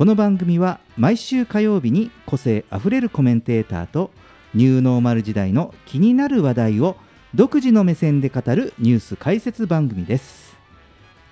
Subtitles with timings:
[0.00, 4.10] この番組は毎週火曜日に個性あふれるコメンテーターと
[4.54, 6.96] ニューノーマル時代の気になる話題を
[7.34, 10.56] 独自の目線で語るニュース解説番組です。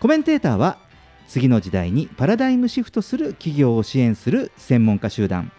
[0.01, 0.77] コメンテーターは
[1.29, 5.51] 次の時代にパラダイムシフトする企業を支援する専門家集団。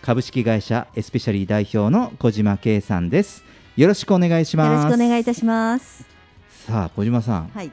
[0.00, 3.44] 株式会社エスペシャリー代表の小島圭さんです。
[3.76, 6.06] よろしくお願いしよろますしくお願いいたします。
[6.48, 7.70] さあ小島さん、はい、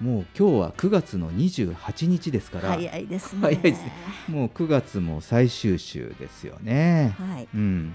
[0.00, 3.40] もう今日は9月の28日ですから早いですね。
[3.42, 3.92] 早いですね。
[4.28, 7.14] もう9月も最終週ですよね。
[7.18, 7.94] はい、うん、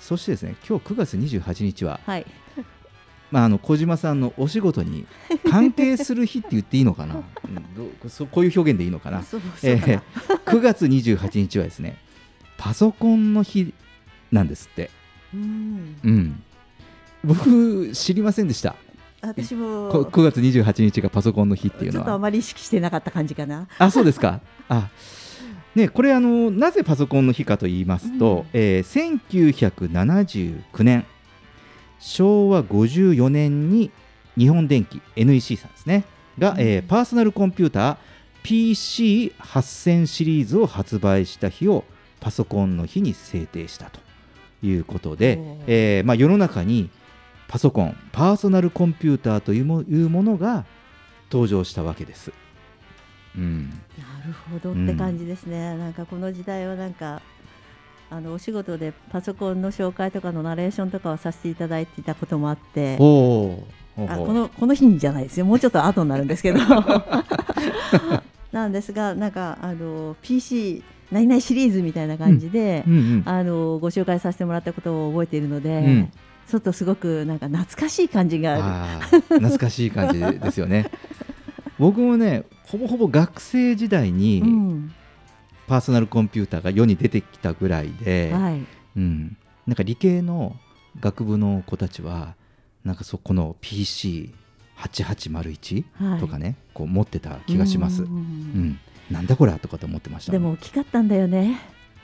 [0.00, 2.26] そしてですね今日9月28日は、はい、
[3.30, 5.06] まあ、あの小島さんのお仕事に
[5.50, 10.02] 関係する日って言っていいのかな、 うん、どうそこういう表現でいいのかな、そうそうかなえー
[10.44, 11.96] 9月28日はですね
[12.58, 13.72] パソコンの日
[14.30, 14.90] なんですって、
[15.34, 16.42] うん、うん、
[17.24, 18.76] 僕知りませんでした
[19.22, 19.88] 私も。
[19.90, 22.04] こ9月28日がパソコンの日っていうのは。
[22.04, 23.68] ちょっとあまり意識してなかった感じかな。
[23.78, 24.40] あそうですか。
[24.68, 24.90] あ
[25.76, 28.46] ね、これあのなぜパソコンの日かと言いますと、うん。
[28.52, 31.06] えー1979年
[32.00, 33.92] 昭和54年に
[34.36, 36.04] 日本電機 NEC さんですね
[36.36, 41.84] が、えーパーソナルコンピューター PC8000 シリーズを発売した日を
[42.18, 44.00] パソコンの日に制定したと
[44.64, 45.38] いうことで
[45.68, 46.90] えーまあ、世の中に
[47.52, 50.64] パソコンパーソナルコンピューターというもいうものが
[51.30, 52.32] 登場したわけです。
[53.36, 53.68] うん。
[53.68, 53.74] な
[54.26, 54.72] るほど。
[54.72, 55.76] って感じですね。
[55.76, 57.20] なんかこの時代はなんか。
[58.08, 62.96] あのお仕事でパソコンの紹介とかのナレーションとかをさせていただいていたこともあって。
[62.98, 65.46] おおあこのこの日にじゃないですよ。
[65.46, 66.58] もうちょっと後になるんですけど。
[68.52, 73.22] なんですがなんかあの PC 何々シリーズみたいな感じで、うんうん。
[73.26, 76.12] あのご紹介させてもらったことを覚えているので、うん
[76.48, 79.20] ちょっとすごくなんか懐かしい感じがある。
[79.20, 80.90] 懐かしい感じですよね。
[81.78, 84.92] 僕もねほぼほぼ学生時代にうん。
[85.66, 88.60] パーソナルコンピューターが世に出てきたぐらいで、はい、
[88.96, 89.36] うん、
[89.66, 90.56] なんか理系の
[91.00, 92.34] 学部の子たちは
[92.84, 96.20] なんかそこの PC8801 はい。
[96.20, 98.78] とかね、こう持ってた気がします、ううんん、
[99.10, 101.58] なんだこれとかと思ってましたでも大きかったんだよね。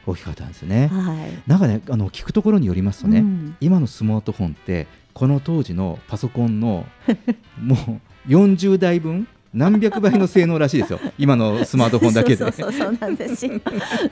[0.06, 1.42] 大きかったんですよね、はい。
[1.47, 3.56] なんかねあの聞くところによりますとね、うん。
[3.60, 6.86] 今のスマートフォンってこの当時のパソコンの
[7.60, 11.00] もう40台分何百倍の性能らしいですよ。
[11.19, 12.53] 今のスマートフォンだけで。
[12.53, 13.47] そうなんです。
[13.47, 13.60] よ。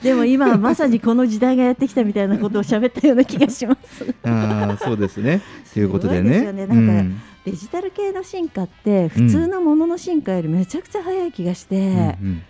[0.01, 4.15] でも今はまさにこの時代がやってきたみたいなことを喋ったような気がします。
[4.23, 5.41] あーそうですね。
[5.73, 6.51] ということでね。
[6.51, 7.21] なんかうん。
[7.45, 12.41] デジタル系の進化って普通のものの進化よりめちゃくちゃ早い気がして、うんうん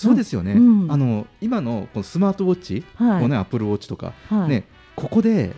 [0.00, 0.92] そうですよね、うん。
[0.92, 3.28] あの今のこのスマートウォッチ、はい。
[3.28, 4.48] ね、アップルウォッチとか、はい。
[4.48, 4.64] ね、
[4.96, 5.54] ここで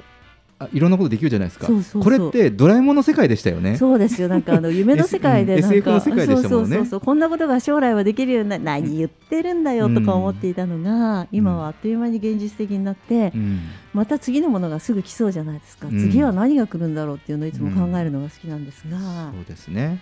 [0.63, 1.69] あいろんなことできるじゃないですか。
[2.01, 3.77] これってドラえもんの世界でしたよね。
[3.77, 4.29] そうですよ。
[4.29, 6.47] なんかあの 夢の世界で S なんか、SF の世界でしたもんね。
[6.49, 7.01] そうそうそうそう。
[7.01, 13.61] こんなことが将来はできるような何言ってるんだよとか思っていたのが、今はあっという間に現実的になって、うん。
[13.93, 15.99] また次のものがすぐ来そうじゃないですか、うん。
[15.99, 18.99] 次は何が来るんだろうっていうのをいつも考えるのが好きなんですが、
[19.35, 20.01] そうですね、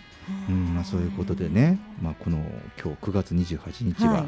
[0.48, 2.38] うんまあ、そういうことでね、まあ、この
[2.82, 4.20] 今日9月28日は、は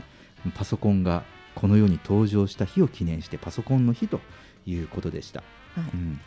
[0.47, 0.51] い。
[0.55, 1.23] パソコンが
[1.55, 4.21] この世に登場した日を記念してパソコンの日と
[4.67, 5.43] いうことでした。
[5.75, 5.91] はい。
[5.95, 6.21] うん。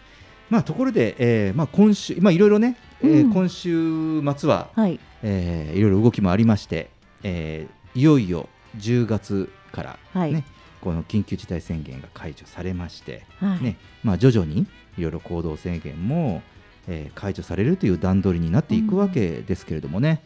[0.49, 3.33] まあ、ところで、えーまあ、今週、まあ、いろいろね、えーうん。
[3.33, 4.99] 今週末は、はい。
[5.23, 6.89] えーいろいろ動きもありまして、
[7.23, 10.33] えーいよいよ10月から、はい。
[10.33, 10.43] ね
[10.81, 13.63] この緊急事態宣言が解除されまして、はい。
[13.63, 14.67] ねまあ、徐々に
[14.97, 16.43] いろいろ行動制限も、
[16.87, 20.21] えー解除されるという段取りになっていくわけですけれどもね、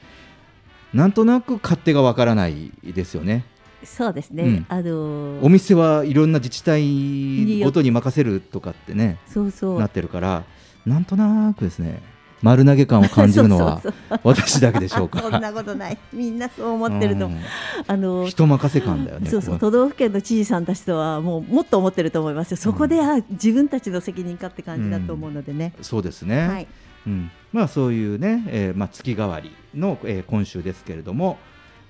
[0.93, 3.45] なんとなく勝手がわからないですよね。
[3.83, 4.65] そうですね、うん。
[4.67, 9.79] あのお店はいろんな自治体ごとに任せるとかってねそうそう。
[9.79, 10.43] なってるから
[10.85, 12.01] なんとなくですね
[12.41, 13.81] 丸投げ感を感じるのは
[14.23, 15.19] 私だけでしょうか。
[15.29, 15.97] そんなことない。
[16.13, 17.25] みんなそう思ってると。
[17.25, 17.39] 思う、
[17.85, 19.29] あの人任せ感だよね。
[19.29, 22.57] そうそうこ都道府県の知事さんたちとはもうもっと思ってると思いますよ。
[22.57, 26.47] そこで、あ自分たちの責任かって感じだと思うのでね、そうですね。
[26.47, 26.67] はい。
[27.07, 31.37] うん、まあそういうね、えーまあ月替わりの、えー今週ですけれども、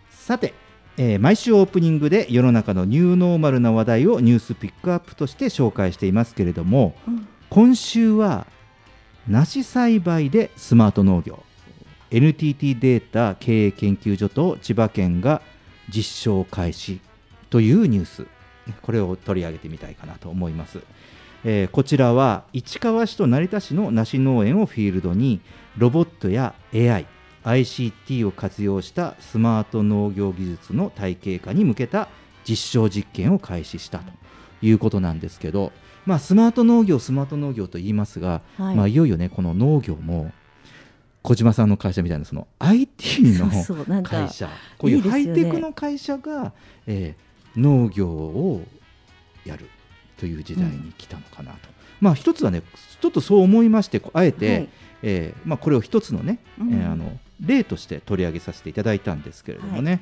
[0.10, 0.54] さて、
[0.98, 7.28] えー毎週オープニングで世の中のニューノーマルな話題をニュースピックアップとして紹介していますけれども、うん。
[7.50, 8.46] 今週は
[9.28, 11.44] 梨栽培でスマート農業。
[12.12, 15.42] NTT データ経営研究所と千葉県が
[15.94, 17.00] 実証開始
[17.50, 18.28] というニュース。
[18.82, 20.80] これを取り上げてみたいかなと思います、
[21.44, 25.42] えーこちらは市川市と成田市の梨農園をフィールドに
[25.78, 27.08] ロボットや AI
[27.44, 32.10] ICT を活用したスマート農業技術の体系化に向けた
[32.48, 34.12] 実証実験を開始したと
[34.62, 35.72] いうことなんですけど、
[36.10, 38.76] まあ、スマート農業スマート農業と言いますが、はい。
[38.76, 40.32] まあ、いよいよねこの農業も
[41.22, 43.48] 小島さんの会社みたいなその IT の
[44.02, 46.52] 会社こういうハイテクの会社が、
[46.88, 48.64] えー農業を
[49.44, 49.66] やる
[50.18, 51.58] という時代に来たのかなと、
[52.00, 52.62] まあ一つはね
[53.02, 54.70] ちょっとそう思いましてあえて、はい。
[55.02, 56.74] えーまあ、これを一つのね、うん。
[56.74, 60.02] えーあの例として取り上げさせていただいたんですけれどもね、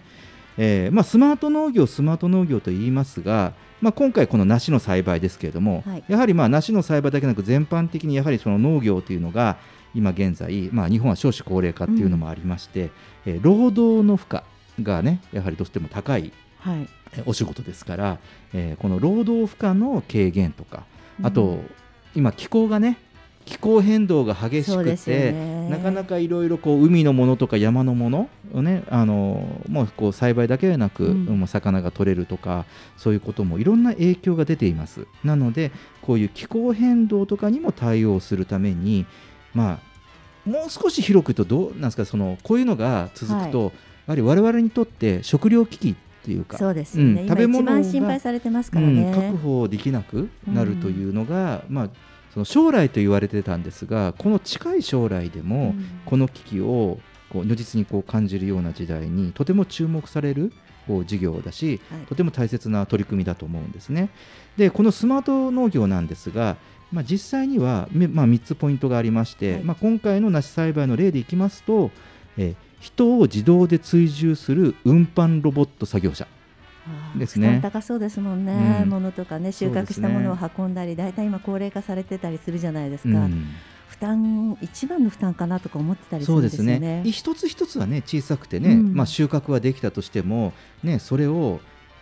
[0.57, 6.03] えーまあ、スマート農業スマート農業と言いますが、まあ、今回この梨の栽培ですけれども、はい。
[6.07, 9.57] やはりまあ梨の栽培だけでなく全般的にやはりその農業というのが
[9.93, 12.89] 今現在、まあ、日本は少子高齢化っていうのもありまして、
[13.25, 16.87] えー労働の負荷がねやはりどうしても高いはい。
[17.13, 18.17] えお仕事ですから、
[18.53, 20.83] えーこの労働負荷の軽減とか
[21.23, 21.69] あと、うん
[22.15, 22.97] 今気候がね
[23.47, 25.69] 気候変動が激しくて、ね。
[25.69, 31.25] なかなかいろいろこう海のものとか山のものをねあのもうこう栽培だけでなく、うん。
[31.25, 32.65] もう魚が取れるとか
[32.97, 35.07] そういうこともいろんな影響が出ています。
[35.23, 35.71] なので
[36.01, 39.05] こういう気候変動とかにも対応するために
[39.53, 39.79] ま
[40.45, 43.73] あもう少し広くとどうなんですかそのこういうのが続くと、
[44.07, 51.89] やはり我々にとって食料危機っていうかそうですよね、うん今食べ物が一番心配されてますからね、うん、確保できなくなるというのが、まあ、
[52.33, 55.85] その将来と言われてたんですがこの近い将来でも、うん。
[56.05, 60.53] この危機をこう如実にこう感じるような時代にとても注目される
[60.87, 62.05] こう事業だし、はい。
[62.07, 64.09] とても大切な取り組みだと思うんですね。
[64.57, 66.57] でこのスマート農業なんですが、
[66.91, 69.63] まあ、実際には、めまあ、3つポイントがありまして、はい。
[69.63, 71.91] まあ、今回の梨栽培の例でいきますと、
[72.37, 76.36] えー人を自動で追従する運搬ロボット作業車あー
[77.15, 77.47] ですね。
[77.47, 78.89] 負担高そうですもんね、うん。
[78.89, 83.47] 物とかね収穫したものを運んだり、大体今高齢化されてたりするじゃないですか、うん。
[83.87, 86.75] 負担一番の負担かなとか思ってたりするんでですよね。
[86.75, 86.79] す。
[86.79, 88.93] ね一つ一つはね小さくてね、うん。
[88.93, 90.53] まあ、収穫はできたとしても、
[90.83, 91.59] ね、それを、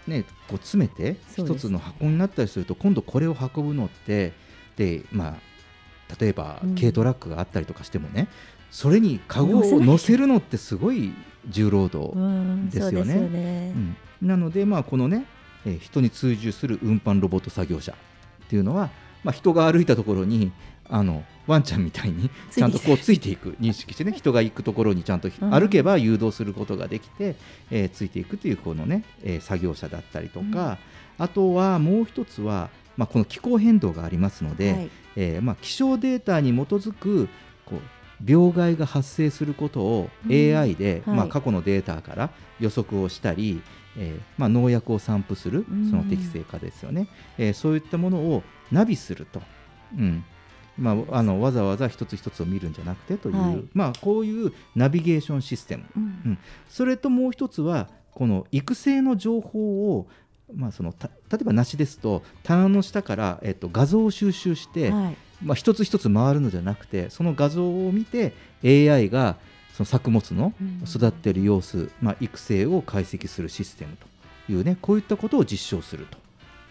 [0.08, 4.34] ね、こう詰めて一つの箱になったりすると今度これを運ぶのって
[4.76, 6.76] で、まあ、例えばうん。
[6.76, 8.28] 軽トラックがあったりとかしてもね、
[8.72, 11.14] それにカゴを乗せるのってすごい
[11.50, 12.92] 重労働、うんですよね。
[12.92, 13.74] そうですよね。
[14.22, 14.28] うん。
[14.28, 15.26] なので、まあ、このね、
[15.66, 17.96] えー人に追従する運搬ロボット作業車っ
[18.50, 18.90] ていうのは、
[19.24, 20.52] まあ、人が歩いたところに
[20.88, 25.50] あのワンちゃんみたいにちゃんとこうついていく認識してね 人が行くところにちゃんとうん。
[25.52, 27.36] 歩けば誘導することができて、
[27.72, 30.78] えーついていくというこのね、えー作業車だったりとか、
[31.18, 34.90] あとはもう一つは、まあ、この気候変動がありますので、はい。
[35.16, 37.30] えーまあ、気象データに基づく
[37.66, 37.80] こう
[38.24, 40.31] 病害が発生することをうん。
[40.31, 41.17] AI で、はい。
[41.17, 42.29] まあ、過去のデータから
[42.60, 43.62] 予測をしたり、
[43.98, 45.89] えーまあ、農薬を散布するうん。
[45.89, 47.07] その適正化ですよね、
[47.38, 49.41] えーそういったものをナビすると、
[49.98, 50.24] うん。
[50.77, 53.63] まあ、あのわざわざ一つ一つを見るんじゃなくてという、はい。
[53.74, 55.86] まあ、こういうナビゲーションシステム。
[55.95, 56.38] うん。
[56.67, 60.07] それともう一つはこの育成の情報を、
[60.53, 69.36] まあ、そのた例えば梨ですと棚の下から、えっと、画像を収集して、はいまあ、一つ一つ回るのじゃなくてその画像を見て AI が
[69.75, 70.84] その作物のうん。
[70.88, 76.18] 育っている様子、まあ、育成を解析するシステムというねこういったことを実証すると、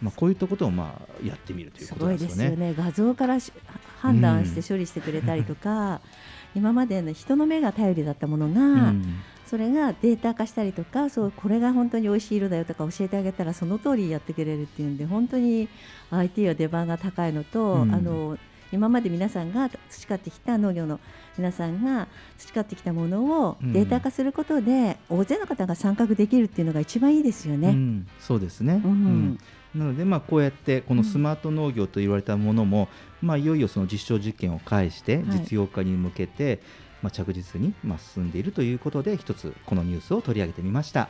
[0.01, 2.69] まあ、こういったことをまあやってみるというすことですよなんですよね。
[2.69, 3.53] ね画像からし
[3.99, 6.01] 判断して処理してくれたりとか、
[6.55, 9.05] 今までの人の目が頼りだったものが、うん。
[9.47, 15.69] それがデータ化したりとかそうこれが本当に美味しい色だよとか教えてあげたらその通りやってくれるっていうんで本当に
[16.11, 17.95] IT は出番が高いのと、うん。
[17.95, 18.39] あの
[18.73, 21.01] 今まで皆さんが培ってきた農業の
[21.37, 23.73] 皆さんが培ってきたものをうん。
[23.73, 27.69] データ化することで、大勢の方が参画できるっていうのが一番いいですよね。
[27.69, 28.91] うん、そうですね、うん。
[28.91, 29.39] うん。
[29.75, 32.89] なので、まあ、こうやってこのスマート農業と言われたものも、
[33.21, 35.25] まあ、いよいよその実証実験を介してはい。
[35.41, 36.61] 実用化に向けて、
[37.03, 41.09] まあ、着実にまあ進んでいるということで一つこのニュースを取り上げてみました。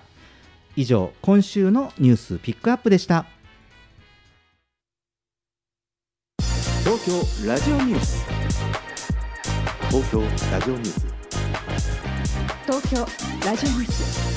[0.77, 3.27] 以上今週のニュースピックアップでした
[6.85, 8.27] 東京ラジオニュース。
[9.89, 10.21] 東京
[10.53, 11.07] ラジオニュース。
[12.67, 13.07] 東京
[13.47, 14.35] ラジオニュース。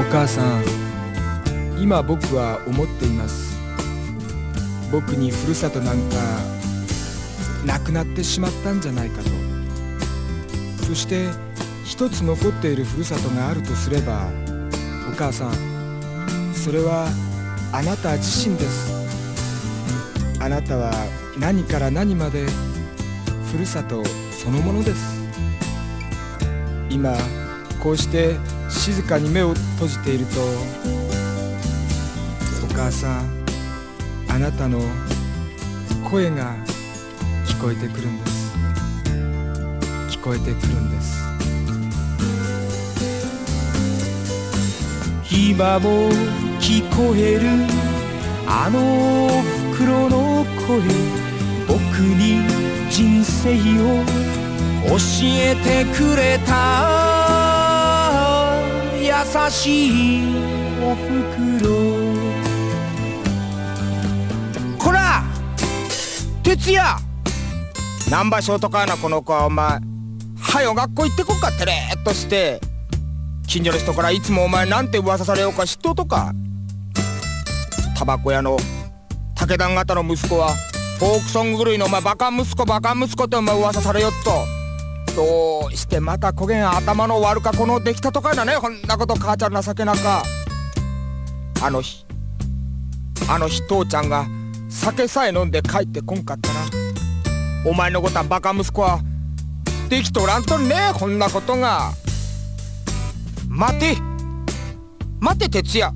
[0.00, 0.64] お母さん
[1.78, 3.58] 今僕は思っています。
[4.90, 6.16] 僕にふるさとなんか
[7.66, 9.37] なくなってしまったんじゃないかと
[10.88, 11.28] そして
[11.84, 14.30] 一つ残っているふるさとがあるとすれば
[15.12, 15.52] お母さん
[16.54, 17.08] それは
[17.74, 18.90] あなた自身です。
[20.40, 20.90] あなたは
[21.38, 22.46] 何から何まで
[23.52, 24.02] ふるさと
[24.32, 25.28] そのものです。
[26.88, 27.14] 今
[27.82, 28.36] こうして
[28.70, 30.40] 静かに目を閉じていると
[32.64, 33.44] お母さん
[34.30, 34.80] あなたの
[36.10, 36.54] 声が
[37.46, 38.37] 聞こえてくるんです。
[40.18, 41.16] 聞こえてくるんです。
[45.30, 46.10] 今も
[46.58, 47.48] 聞こえる。
[48.46, 49.28] あの
[49.72, 50.82] 袋の声。
[51.68, 52.42] 僕に
[52.90, 54.04] 人生を
[54.88, 56.50] 教えてくれた。
[59.00, 59.06] 優
[59.50, 60.22] しい
[60.82, 61.06] おふ
[61.36, 61.68] くろ。
[64.78, 65.22] こら
[66.42, 66.82] 哲也
[68.10, 69.87] 難波ショートカーなこの子はお前
[70.48, 72.60] はよ学校行ってこっかてれーっとして
[73.46, 76.32] 近所の人からいつもお前なんて噂されようか知っとか。
[77.96, 78.56] タバコ屋の
[79.34, 80.54] 武田方の息子は
[80.98, 84.46] フォークソング狂いのお前バカ息子バカ息子ってお前噂されよっと。
[85.14, 89.14] どうしてまたこげん頭の悪かこのできたとかいなねこんなこと。
[89.16, 90.22] 母ちゃん情けなか。
[91.62, 92.06] あの日
[93.28, 94.26] あの日父ちゃんが
[94.68, 96.60] 酒さえ飲んで帰ってこんかったら
[97.66, 99.00] お前のことはバカ息子は
[99.88, 101.92] できとらんとねこんなことが。
[103.48, 103.96] 待て。
[105.20, 105.92] 待て哲也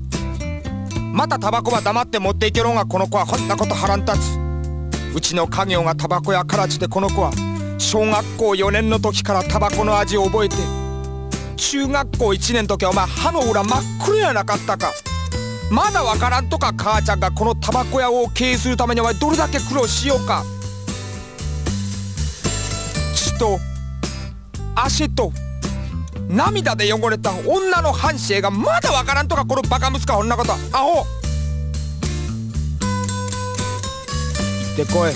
[1.13, 4.39] またタバコは黙って持っていけろがこの子はこんなこと腹ん立つ。
[5.15, 7.31] うちの家業がタバコ屋からちでこの子は
[7.77, 10.55] 小学校4年の時からタバコの味を覚えて
[11.55, 14.91] 中学校1年の時はお前歯の裏真っ黒やなかったか。
[15.69, 20.43] まだわからんとか母ちゃんがこのタバコ屋を経営するためにお前どれだけ苦労しようか。
[23.15, 23.59] 血と
[24.75, 25.31] 足と
[26.27, 30.19] 涙で汚れた女の半生がまだわからんとかこのバカ息子は。
[30.19, 31.03] こんなことアホ行
[34.73, 35.13] ってこい。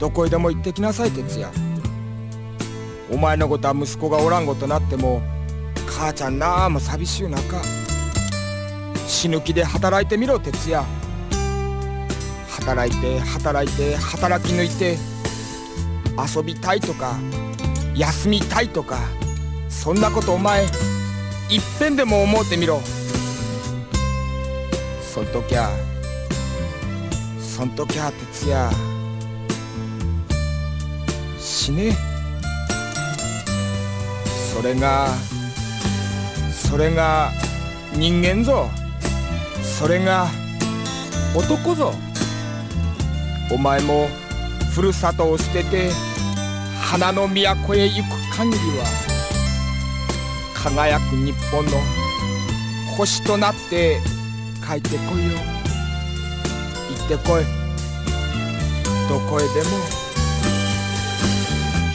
[0.00, 1.52] どこへでも行ってきなさい哲也
[3.10, 5.22] お前のことは息子がおらんごとなっても
[5.86, 7.62] 母ちゃんなあも寂しゅう中。
[9.06, 10.84] 死ぬ気で働いてみろ哲也
[12.48, 14.96] 働いて働いて働き抜いて
[16.16, 17.18] 遊びたいとか
[17.94, 18.98] 休みたいとか
[19.68, 20.70] そんなことお前いっ
[21.78, 22.80] ぺんでも思うてみろ。
[25.02, 25.70] そん時は
[27.38, 28.74] そん時は哲也
[31.38, 31.94] 死ね。
[34.54, 35.08] それが
[36.50, 37.30] それが
[37.94, 38.70] 人間ぞ。
[39.62, 40.28] それが
[41.34, 41.92] 男ぞ。
[43.50, 44.08] お前も
[44.74, 45.90] ふるさとを捨てて
[46.80, 48.84] 花の都へ行く限りは
[50.54, 51.72] 輝く日本の
[52.96, 54.00] 星となって
[54.66, 55.38] 帰ってこいよ
[56.90, 57.44] 行ってこい。
[59.08, 59.70] どこへでも。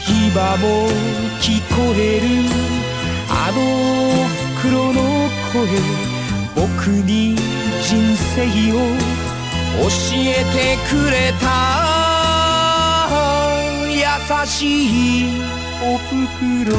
[0.06, 0.88] 今も
[1.40, 2.26] 聞こえる。
[3.30, 3.58] あの
[4.60, 5.00] 袋の
[5.52, 5.66] 声
[6.54, 7.34] 僕に
[7.82, 8.74] 人生を
[9.80, 12.17] 教えてくれた。
[14.46, 15.42] しい
[15.82, 16.10] おふ
[16.66, 16.76] くろ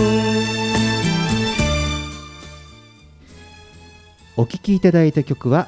[4.38, 5.68] お聴きいただいた曲は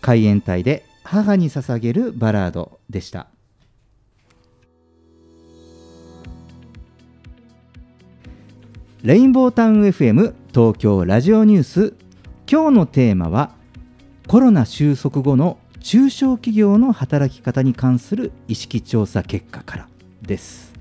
[0.00, 3.28] 海援隊で母に捧げるバラードでした。
[9.02, 11.94] レインボータウン FM 東京ラジオニュース。
[12.50, 13.52] 今日のテーマは
[14.26, 19.88] コロナ収束後の中小企業の働き方に関する意識調査結果から
[20.22, 20.77] です。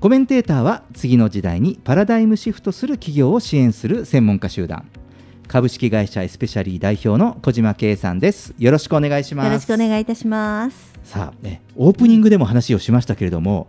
[0.00, 4.88] コメンテーターは次の時代にパラダイムシフトする企業を支援する専門家集団。
[5.48, 8.54] 株式会社エスペシャリー代表の小島圭さんです。
[8.60, 9.46] よろしくお願いします。
[9.46, 10.92] よろしくお願いいたします。
[11.02, 13.66] さあねオープニングでも話をしましたけれども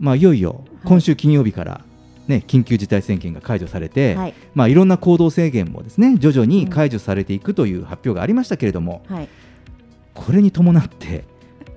[0.00, 1.82] まあいよいよ今週金曜日から、
[2.26, 4.34] ね、緊急事態宣言が解除されて、はい。
[4.54, 9.28] まあ、いろんな行動制限もですね徐々に解除されていくという発表がありましたけれども、はい。
[10.14, 11.24] これに伴って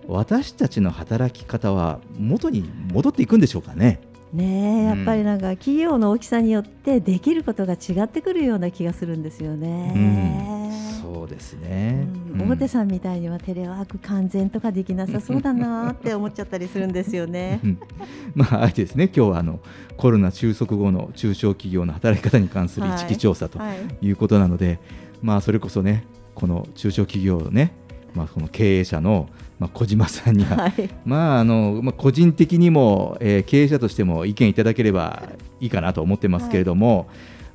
[0.08, 4.02] 私たちの働き方は元に戻っていくんでしょうかね。
[4.34, 10.72] ねえやっぱりなんか企業の大きさによってできることが違ってくるような気がするんですよね。
[11.04, 17.60] そうですね、うん、表さんみたいにはテレワーク完全とかできなさそうだなって思っちゃったりするんですよね。
[18.34, 19.06] まああえてですね。
[19.16, 19.60] 今日はあの
[19.98, 23.60] コロナ収束後の中小企業の働き方に関する意識調査と
[24.02, 24.10] い。
[24.10, 24.86] うことなので、はいはい、
[25.22, 27.74] まあそれこそねこの中小企業のね
[28.16, 29.28] まあ、この経営者の、
[29.60, 35.24] まあ、小島さんには、はい、まああのまあ、個人的にも、えー、経営者としても意見いただければ
[35.60, 37.08] いいかなと思ってますけれども、はい、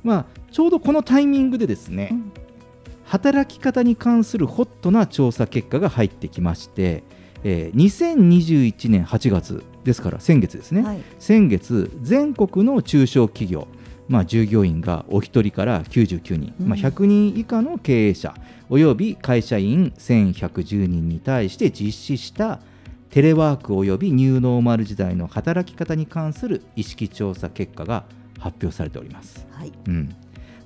[0.03, 2.31] まあ、ちょうどこのタイミングでですね、うん、
[3.05, 7.03] 働き方に関するホットな調査結果が入ってきまして、
[7.43, 13.67] えー、2021年8月ですから先月ですね、はい、先月全国の中小企業
[14.09, 18.33] まあ、従業員がお一人から99人、まあ、100人以下の経営者
[18.69, 22.59] および会社員1110人に対して実施した
[23.09, 28.05] テレワークおよびニューノーマル時代の働き方に関する意識調査結果が
[28.37, 29.47] 発表されております。
[29.51, 29.73] はい。
[29.87, 30.15] うん、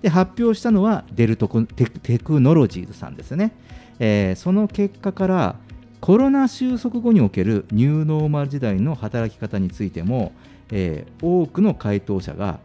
[0.01, 3.53] で発表したのはデルトテテクノロジーズさんですね、
[3.99, 5.55] えー、その結果から
[6.01, 10.33] コロナ収束後におけるニューノーマル時代の働き方についても、
[10.69, 12.59] えー、多くの回答者が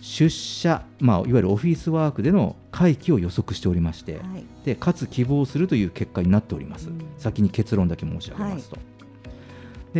[0.00, 8.82] 出社、まあ、いわゆるオフィスワークでの回帰を予測しておりまして、はい、でかつ希望するという結果になっております、うん、先に結論だけ申し上げますと、は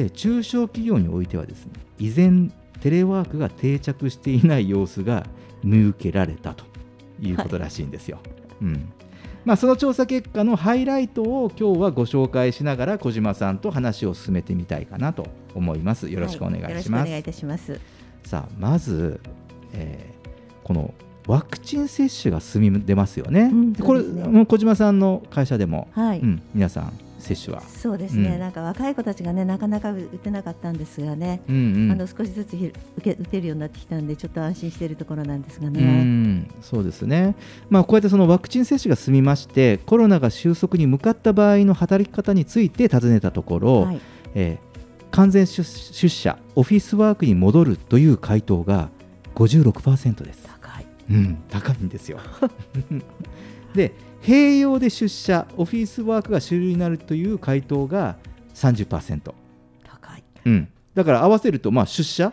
[0.00, 5.26] い、で中小企業においてはですね依然テレワークが定着していない様子が
[5.64, 6.64] 見受けられたと
[7.20, 8.18] いうことらしいんですよ。
[8.18, 8.28] はい、
[8.62, 8.92] うん
[9.44, 16.10] まあ、その調査結果のハイライトを今日はご紹介しながら小島さんと話を進めてみたいかなと思います。
[16.10, 17.00] よろしくお願いします。
[17.00, 17.80] はい、お願いいたします。
[18.24, 19.20] さあまず
[19.72, 20.94] えー、この
[21.26, 24.02] ワクチン接種が進み出ますよね、うん、これ
[24.46, 26.20] 小島さんの会社でも、はい。
[26.20, 27.62] うん、皆さん接種は。
[27.62, 32.72] そうですね、うん、なんか若い子たちがねなかなか打てなかったんですがね、うんうん、あの少しずつ受
[33.02, 37.34] け打てるようになってきたんでちょっと安心しているところなんですがね、うん、そうですね、
[37.68, 44.00] まあ、こうやってそのワクチン接種が進みましてコロナが収束に向かった場合の働き方について尋ねたところ、はい、
[44.34, 48.90] えー、完全出社オフィスワークに戻るという回答が
[49.38, 50.42] 56%です。
[50.60, 52.18] 高い、うん、高いんですよ。
[53.74, 58.16] で併用で出社オフィスワークが主流になるという回答が
[58.54, 59.32] 30%
[59.84, 62.32] 高い、うん、だから合わせるとまあ出社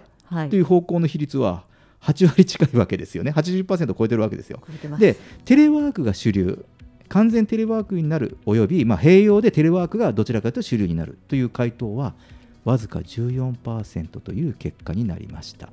[0.50, 1.66] という方向の比率は
[2.02, 3.32] 8割近いわけですよね。
[3.32, 4.64] 80%超えてるわけですよ。
[4.98, 5.16] で
[5.46, 6.66] テレワークが主流。
[7.08, 12.16] 完全テレワークになるおよび、まあ、併用でテレワークがどちらかというと主流になるという回答は
[12.64, 15.70] わずか14%という結果になりました。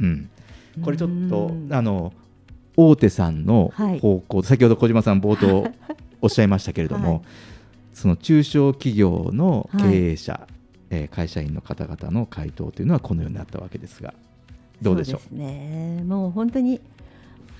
[0.00, 0.28] うん、
[0.82, 2.12] これちょっとあの
[2.76, 5.70] 大手さんの方向、はい、先ほど小島さん冒頭
[6.20, 7.22] おっしゃいましたけれども、 はい、
[7.92, 10.46] その中小企業の経営者、はい、
[10.90, 14.14] えー、会社員の方々の回答というのはこのようになったわけですが
[14.82, 15.36] どうでしょう？
[15.36, 16.02] ね。
[16.06, 16.80] もう本当に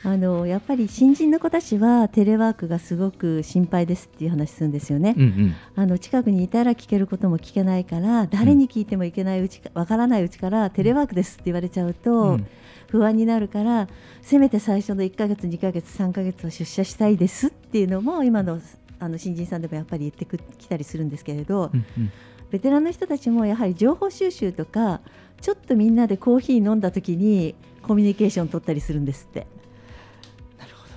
[0.07, 12.47] あのやっぱり新人の子たちはテレワークがすごく心配ですっていう話するんですよね、うんうん、あの近くにいたら聞けることも聞けないから誰に聞いてもいけないうちわからないうちからテレワークですって言われちゃうと、うん、
[12.91, 13.89] 不安になるから
[14.21, 18.61] せめて最初の1ヶ月2ヶ月3ヶ月は出社したいですっていうのも今の
[19.01, 20.25] あの新人さんでもやっぱり言って
[20.59, 22.13] きたりするんですけれど、うんうん、
[22.51, 25.01] ベテランの人たちもやはり情報収集とか
[25.41, 29.47] ちょっとみんなでコーヒー飲んだ時にコミュニケーション取ったりするんですって。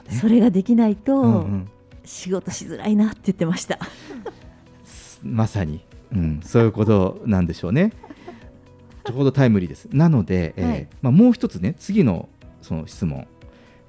[0.10, 1.48] ね、それができないと、
[2.06, 3.80] 仕事しづらいなって言ってました。
[5.24, 5.82] まさに、
[6.14, 7.92] うん、そういうことなんでしょうね。
[9.06, 9.88] ちょうどタイムリーです。
[9.92, 12.30] なので、えー、はい、まあ、もう一つね、次の
[12.62, 13.28] その質問、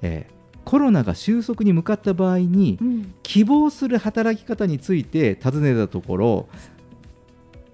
[0.01, 6.49] えー、コロナが収束に向かった場合に、うん、希望する働き方について尋ねたところ、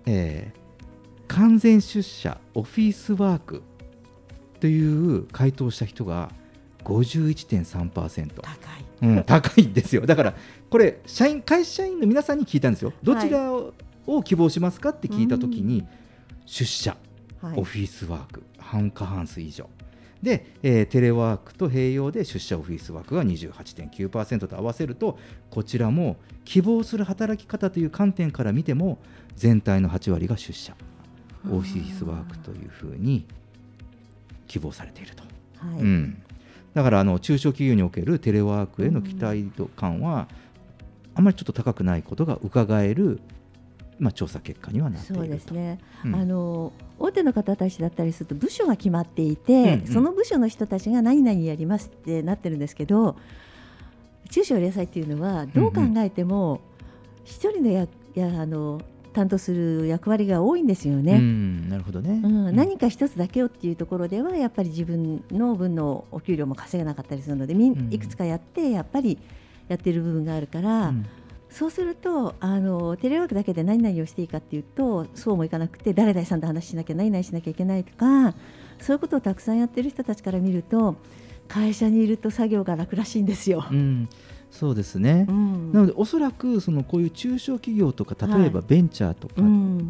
[0.05, 3.63] えー、完全出社、オフィスワーク
[4.59, 6.31] という回答した人が
[6.85, 10.05] 51.3%高い、うん、高いんですよ。
[10.05, 10.35] だから
[10.69, 12.93] これ社員会社員の皆さんに聞いたんですよ。
[13.03, 13.73] どちらを
[14.23, 15.85] 希望しますかって聞いたときに、
[16.45, 16.95] 出社
[17.55, 19.69] オフィスワーク半過半数以上。
[20.21, 25.19] で、えー、テレワークと併用で出社オフィスワークが28.9%と合わせると
[25.51, 28.97] こちらも希望する働き方という観点から見ても
[29.35, 30.75] 全体の8割が出社
[31.51, 33.27] オフィスワークというふうに
[34.47, 35.23] 希望されていると。
[35.57, 36.23] はい、うん、
[36.75, 40.27] だからあの中小企業におけるテレワークへの期待度感は
[41.15, 43.19] あまりちょっと高くないことが伺える
[43.97, 53.15] まあ、調査結果にはなっているそうですね、うん、あの大手の方たちだったりすると部署が決まっていて、うんうん、その部署の人たちが何々やりますってなってるんですけど
[54.31, 56.59] 中小零細っていうのはどう考えても、
[57.25, 58.81] 一人のややあの
[59.15, 61.19] 担当する役割が多いんですよね。
[61.69, 69.17] なるほどね、うん何か一つだけをっていうところではやっぱり自分の分のお給料も稼げなかったりするのでみんいくつかやってやっぱり
[69.69, 70.93] やってる部分があるから、
[71.49, 78.35] そうするとあのテレワークだけで何々をしていいかっていうとそうもいかなくて誰々さんと話しなきゃ何々しなきゃいけないとか
[78.79, 80.95] そういうことをたくさんやってる人たちから見ると
[81.47, 83.65] 会社にいると作業が楽らしいんですよ。
[83.71, 84.09] うん
[84.55, 89.35] そうですね、なのでおそらくそのこういう中小企業とか例えばベンチャーとか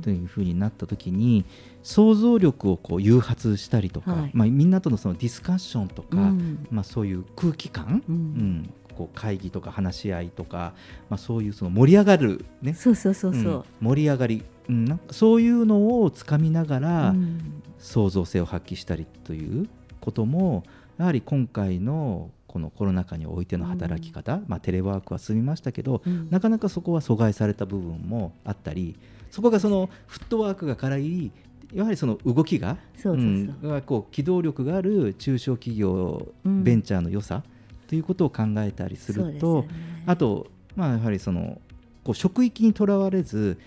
[0.02, 1.46] というふうになった時に、
[1.84, 4.32] 想像力をこう誘発したりとか、はい。
[4.34, 6.66] まあ、みんなとのそのディスカッションとか、うん。
[6.72, 8.16] まあ、そういう空気感、うん。
[8.16, 10.74] うんこう会議とか話し合いとか、
[11.10, 17.62] まあ、そういうその盛り上がる、ね、そうそうそうそう、ん盛り上がり、うん、なんかそういうのをつかみながら、うん。
[17.78, 19.68] 創造性を発揮したりという
[20.00, 20.64] ことも
[20.98, 26.30] やはり今回のこのコロナ禍においての働き方、まあ、テレワークは進みましたけど、うん。
[26.30, 28.96] なかなかそこは阻害された部分もあったり
[29.30, 31.34] そこがそのフットワークが辛い
[31.74, 32.78] やはりその動きが
[33.86, 36.64] こう機動力がある中小企業、うん。
[36.64, 37.44] ベンチャーの良さ
[37.90, 39.68] ということを考えたりすると、ね。
[40.06, 41.60] あと、まあ、やはりその
[42.06, 43.60] こう職域にとらわれず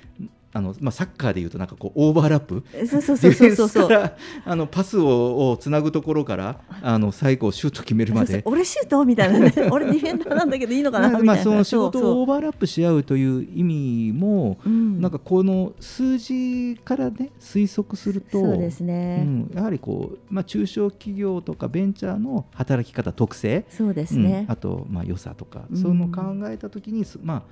[0.52, 2.64] あの、まあ、サッカーでいうとなんかこうオーバーラップ？
[2.86, 8.42] そうそうそうそうそうディフェンスからあのパスををつなぐところからあの最後シュート決めるまで。
[8.44, 9.04] 俺シュート？
[9.04, 9.52] みたいなね。
[9.70, 11.08] 俺ディフェンダーなんだけどいいのかな？
[11.08, 15.00] みたいな、まあ、その仕事をオーバーラップし合うという意味も、ん。
[15.00, 19.24] なんかこの数字からね推測するとそうですね。
[19.26, 19.50] うん。
[19.54, 23.66] やはりこう、まあ、中小企業とかベンチャーの働き方特性。
[23.68, 24.46] そうですね。
[24.48, 24.52] うん。
[24.52, 25.76] あと、まあ、良さとか、うん。
[25.76, 27.42] そういうのを考えたときに、すまあ、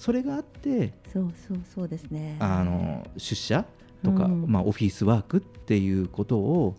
[0.00, 2.36] それがあってそうそうそうですね。
[2.40, 3.66] あの出社
[4.02, 4.46] とか、うん。
[4.48, 6.74] まあ、オフィスワークっていうことを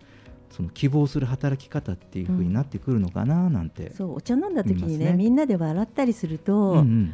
[0.49, 5.13] その希望する働き方っていうふうになってくるのかななんて、そうお茶飲んだ時にねね。
[5.13, 7.13] みんなで笑ったりすると、うんうん。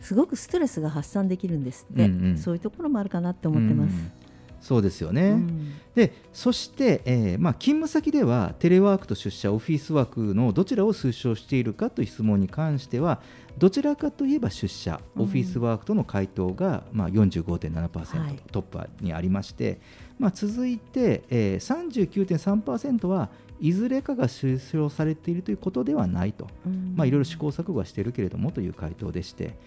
[0.00, 2.38] すごくストレスが発散できるんですって、うんうん。
[2.38, 3.92] そういうところもあるかなって思ってます。
[3.92, 4.23] うん
[4.64, 5.22] そうですよね。
[5.32, 5.74] うん。
[5.94, 13.20] でそして、えーまあ、勤務先ではテレワークと出社オフィスワークのどちらを推奨しているかという質問に関しては
[13.58, 15.22] どちらかといえば出社、うん。
[15.24, 18.40] オフィスワークとの回答が、まあ、45.7%、はい。
[18.50, 19.80] トップにありまして、
[20.18, 23.28] まあ、続いて、えー、39.3%は
[23.60, 26.94] いずれかが推奨されているということではないと、うん。
[26.96, 29.58] まあ、いろいろ試行錯誤はしているけれどもという回答でして。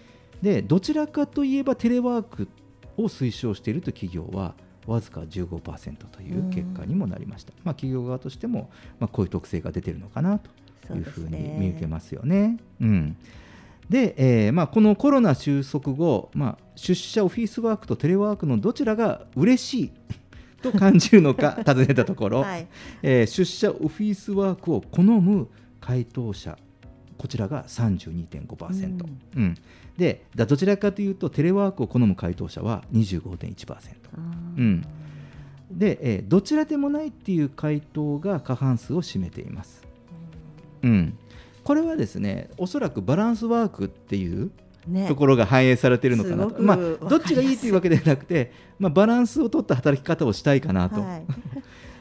[0.42, 2.48] でどちらかといえばテレワーク
[2.96, 4.54] を推奨しているという企業は
[4.88, 12.58] わずか15%という結果にもなりました、まあ、企業側としても、まあ、こういう特性が出ているのかなというふうに見受けますよね。
[12.80, 13.16] うん。
[13.90, 19.92] で、えーまあ、このコロナ収束後、まあ、出社オフィスワークとテレワークのどちらが嬉しい
[20.62, 22.66] と感じるのか 尋ねたところ、はい。
[23.02, 25.48] えー出社オフィスワークを好む
[25.80, 26.58] 回答者
[27.18, 29.54] こちらが32.5%、うん
[29.98, 33.96] でだどちらかというとテレワークを好む回答者は25.1%、
[34.56, 34.82] うん、
[35.70, 39.82] で、えーどちらでもないっていう回答が過半数を占めています、
[40.82, 41.18] うん、
[41.64, 44.52] これはですねおそらくバランスワークっていう
[44.86, 45.06] ね。
[45.06, 51.22] ところが反映されているのかなと、すごくまあ、どっちがいいというわけではなくて、まあ、バランスを取った働き方をしたいかなと、はい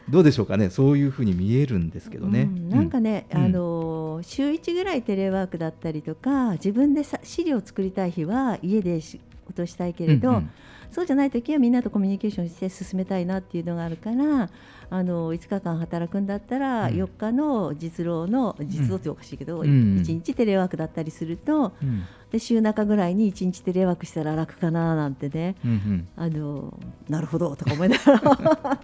[0.10, 2.44] どうでしょうかねそういうふうに見えるんですけどね。
[2.44, 3.38] うんなんかね、うん。
[3.38, 10.50] あの週1ぐらいテレワークだったりとか自分でさ資料を作りたい日は家で仕事したいけれど、うんうん。
[10.90, 14.50] そうじゃない時はみんなとコミュニケーションして進めたいなっていうのがあるから
[14.90, 16.94] あの5日間働くんだったらうん。
[16.94, 20.02] 4日の実労の実労っておかしいけど、うん。
[20.02, 25.56] 1日テレワークだったりするとうんで週中ぐらいに1日テレワークしたら楽かななんてね。
[25.64, 26.08] うんうん。
[26.16, 26.78] あの
[27.10, 28.20] なるほどとか思いながら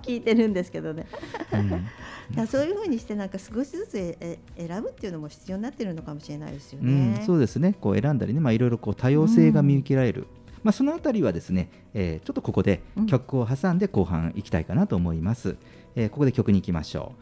[0.01, 1.05] 聞いてるんですけどね。
[1.51, 1.85] うん
[2.47, 7.17] そういうふうにしてなんか少しずつええ選ぶっていうのも必要になってるのかもしれないですよね。
[7.19, 7.75] うん、そうですね。
[7.79, 10.27] こう選んだりね、まあ、いろいろこう多様性が見受けられる、
[10.63, 15.57] まあ、そのあたりはですね、えーちょっとここで曲を挟んで後半いきたいかなと思います、
[15.95, 17.13] えーここで曲に行きましょ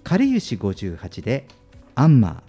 [0.00, 1.46] う「かりゆし58」で
[1.94, 2.40] 「アンマー」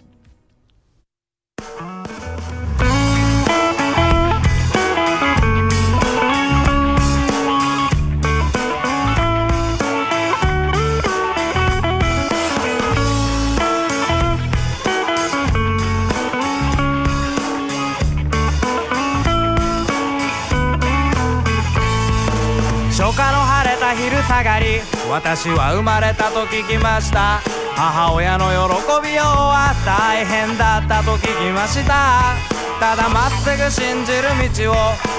[25.10, 27.40] 私は生まれたと聞きました。
[27.74, 32.36] 母親の喜びようは大変だったと聞きました。
[32.78, 34.74] ただまっすぐ信じる道を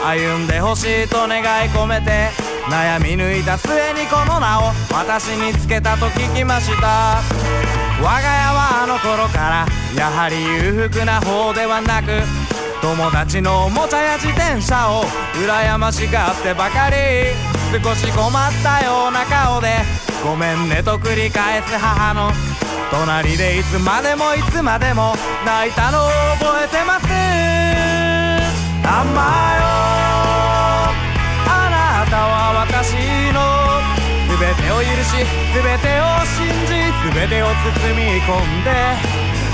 [0.08, 2.30] 歩んでほしいと願い込めて
[2.70, 7.20] 悩み抜いた末にこの名を私につけたと聞きました。
[8.00, 8.26] 我が家
[8.56, 12.08] はあの頃からやはり裕福な方ではなく
[12.82, 15.04] 友達のおもちゃや自転車を
[15.36, 17.61] 羨ましがってばかり。
[17.72, 18.32] 少し困っ
[18.64, 19.70] たような顔で
[20.22, 22.32] ごめんねと繰り返す母の
[22.92, 27.08] 隣でいつまでもいつまでも泣いたのを覚えてます。
[28.84, 29.22] あんま
[29.56, 29.64] よ。
[31.48, 33.00] あなたは私
[33.32, 33.40] の。
[34.28, 36.74] 全てを許し全てを信じ
[37.16, 37.54] 全てを包
[37.96, 38.70] み込んで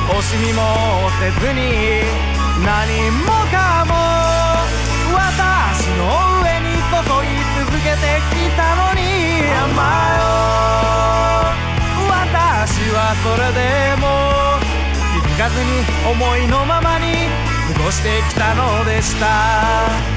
[0.09, 0.63] 惜しみも
[1.19, 1.59] せずに
[2.65, 3.93] 何もかも
[5.13, 6.01] 私の
[6.31, 6.36] 上
[7.87, 9.01] ぎ続けてきたのに
[9.47, 9.79] 甘
[10.11, 10.27] よ
[12.09, 14.05] 私はそれでも
[15.13, 15.69] 気づかずに
[16.11, 17.29] 思いのままに
[17.73, 20.16] 過ごしてきたのでした。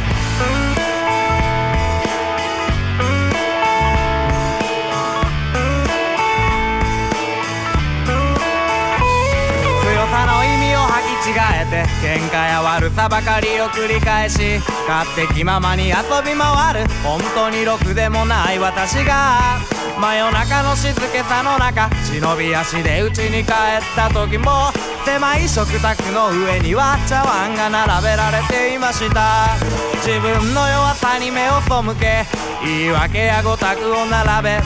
[12.02, 14.58] 喧嘩や悪さばかりを繰り返し
[14.88, 16.88] 勝手気ままに遊び回る。
[17.04, 19.60] 本当にろくでもない私が
[20.00, 23.54] 真夜中の静けさの中忍び足で家に帰っ
[23.94, 24.72] た時も
[25.04, 29.56] 狭い食卓の上には茶碗が並べられていました。
[30.00, 32.24] 自分の弱さに目を背け
[32.64, 34.60] 言い訳やごたくを並べ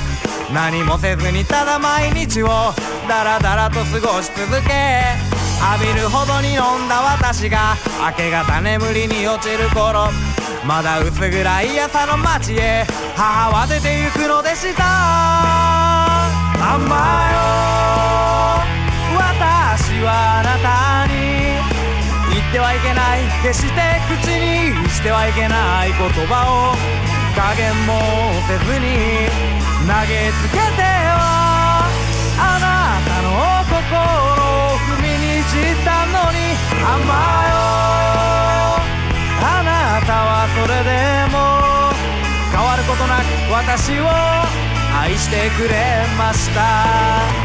[0.52, 2.48] 何もせずにただ毎日を
[3.08, 7.76] ダラダラと過ごし続け浴びるほどに飲んだ私が
[8.10, 10.08] 明け方眠りに落ちる頃
[10.66, 14.84] まだ薄暗い朝の街へ母は出て行くのでした。
[16.66, 16.96] あんま
[17.30, 17.36] よ。
[19.16, 21.12] 私はあなたに
[22.32, 23.24] 言ってはいけない。
[23.44, 26.74] 決して口にしてはいけない言葉を
[27.36, 28.00] 加減も
[28.48, 29.28] せずに
[29.84, 31.84] 投げつけては
[32.40, 33.28] あなたの
[33.68, 35.13] 心を踏み
[35.44, 36.38] にじったのに
[36.80, 37.04] 甘
[37.44, 37.56] えよ
[39.40, 40.90] あなたはそれで
[41.30, 41.36] も
[42.50, 44.02] 変わることなく私を
[44.98, 47.43] 愛してくれました。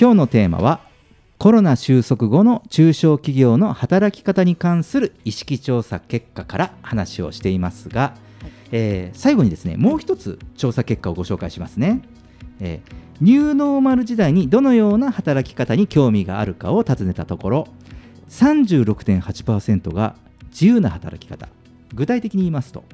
[0.00, 0.78] 今日のテーマは
[1.38, 8.14] コロナ収束後の中小企業の働き方に関する意識調査結果から話をしていますが、
[8.70, 12.02] えー最後にですねもう一つ調査結果をご紹介しますね、
[12.60, 17.68] えーニューノーマル時代にどのような働き方に興味があるかを尋ねたところ
[18.28, 20.14] 36.8%が
[20.50, 21.48] 自由な働き方。
[21.92, 22.84] 具体的に言いますと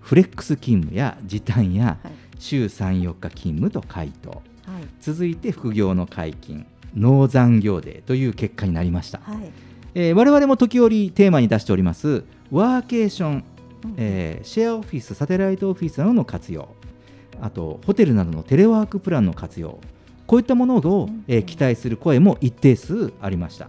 [0.00, 1.98] フレックス勤務や時短や
[2.38, 4.84] 週34日勤務と回答、はい。
[5.00, 6.66] 続いて副業の解禁。
[6.96, 9.52] 農残業デーという結果になりました、はい。
[9.94, 13.44] えー我々も時折テーマに出しておりますワーケーション、
[13.96, 16.68] えーシェアオフィスサテライトオフィスなどの活用。
[17.40, 19.78] あとホテルなどのテレワークプランの活用。
[20.26, 23.68] こういったものを、えー期待する声も一定数ありました。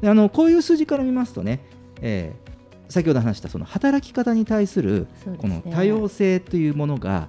[0.00, 1.58] であのこういう数字から見ますとね、
[2.00, 2.44] えー
[2.86, 7.28] 先ほど話したその働き方に対するこの多様性というものが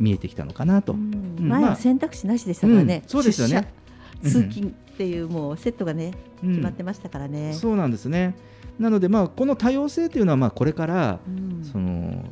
[0.00, 1.36] 見えてきたのかなと、うん。
[1.38, 3.72] 前は選択肢なしでしたからね、うんそうですよね。
[4.24, 6.50] 通勤っていうもうセットがね、うん。
[6.50, 7.52] 決まってましたからね。
[7.54, 8.34] そうなんですね。
[8.78, 11.64] なので、まあ、この多様性というのは、まあ、これから、うん。
[11.64, 12.24] その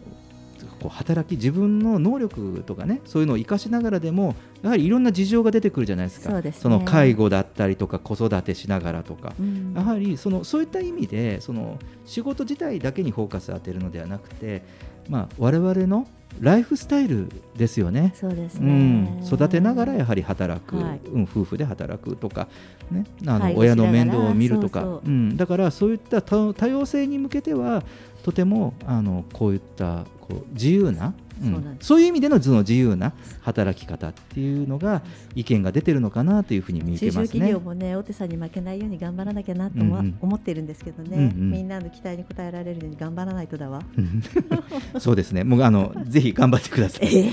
[0.78, 6.30] こう働き自分の能力とかねそういうのを生かしながらでもやはりいろんな事情が出てくるじゃないですか。
[6.30, 6.70] そうですね。
[6.70, 9.74] の介護だったりとか子育てしながらとか、うん。
[9.74, 14.62] やはりそのそういった意味でその仕事自体だけにフォーカスを当てるのではなくて、
[15.08, 16.06] まあ、我々の
[16.40, 18.12] ライフスタイルですよね。
[18.14, 21.00] そうですうねん、育てながらやはり働く、はい。
[21.06, 22.48] うん、夫婦で働くとか、
[22.90, 24.82] ね、あの親の面倒を見るとか。
[24.82, 27.82] そうん、だからそういった多多様性に向けては
[28.22, 35.02] とてもあのこういったこう自由な、うんそうなんですそういう意味でのその自由な働き方っていうのが
[35.34, 37.60] 意見が出てるのかなというふうに見受けますね企業。
[37.60, 43.82] もね大手さんに負けないように頑張らなきゃなとはうんうん思ってるんですけどね、うんうんみんなの期待に応えられるように頑張らないとだわ。
[44.98, 45.44] そうですね。
[45.44, 47.08] もうあのぜひ頑張ってください。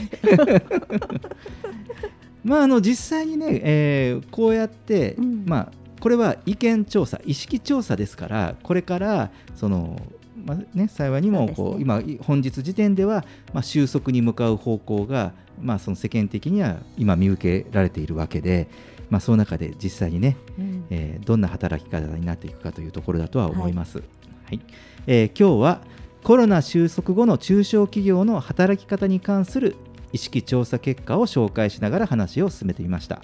[2.43, 5.15] まああの実際にね、えーこうやって、
[5.45, 9.99] まあこれは意見調査、意識調査ですから、これからその
[10.45, 18.67] まあね幸いにもこう、今本日時点ではまあ収束に向かう方向がまあその世間的には今見受けられているわけで。
[19.07, 20.85] まあ、その中で実際にね、うん。
[20.89, 23.99] えーどんな働き方になっていくかというところだとは思います。
[23.99, 24.03] は
[24.51, 24.59] い。
[25.05, 25.81] えー今日は
[26.23, 29.75] コロナ収束後の中小企業の働き方に関する
[30.11, 33.21] 意識調査結果を紹介しながら話を進めてみました。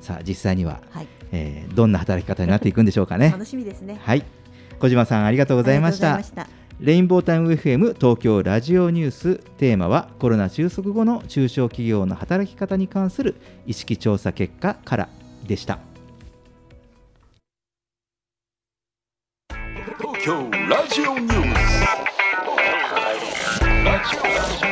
[0.00, 1.08] さあ実際には、はい。
[1.30, 3.28] えーどんな働き方になっていくんでしょうかね。
[3.28, 4.00] 楽しみですね。
[4.00, 4.24] はい
[4.78, 6.20] 小島さんありがとうございました。
[6.80, 9.36] レインボータウン FM 東京ラジオニュース。
[9.58, 13.34] テーマはコロナ収束後の中小企業の働き方に関する
[13.66, 15.08] 意識調査結果から
[15.46, 15.80] でした。
[19.98, 21.56] 東京ラジオニュー
[24.64, 24.67] ス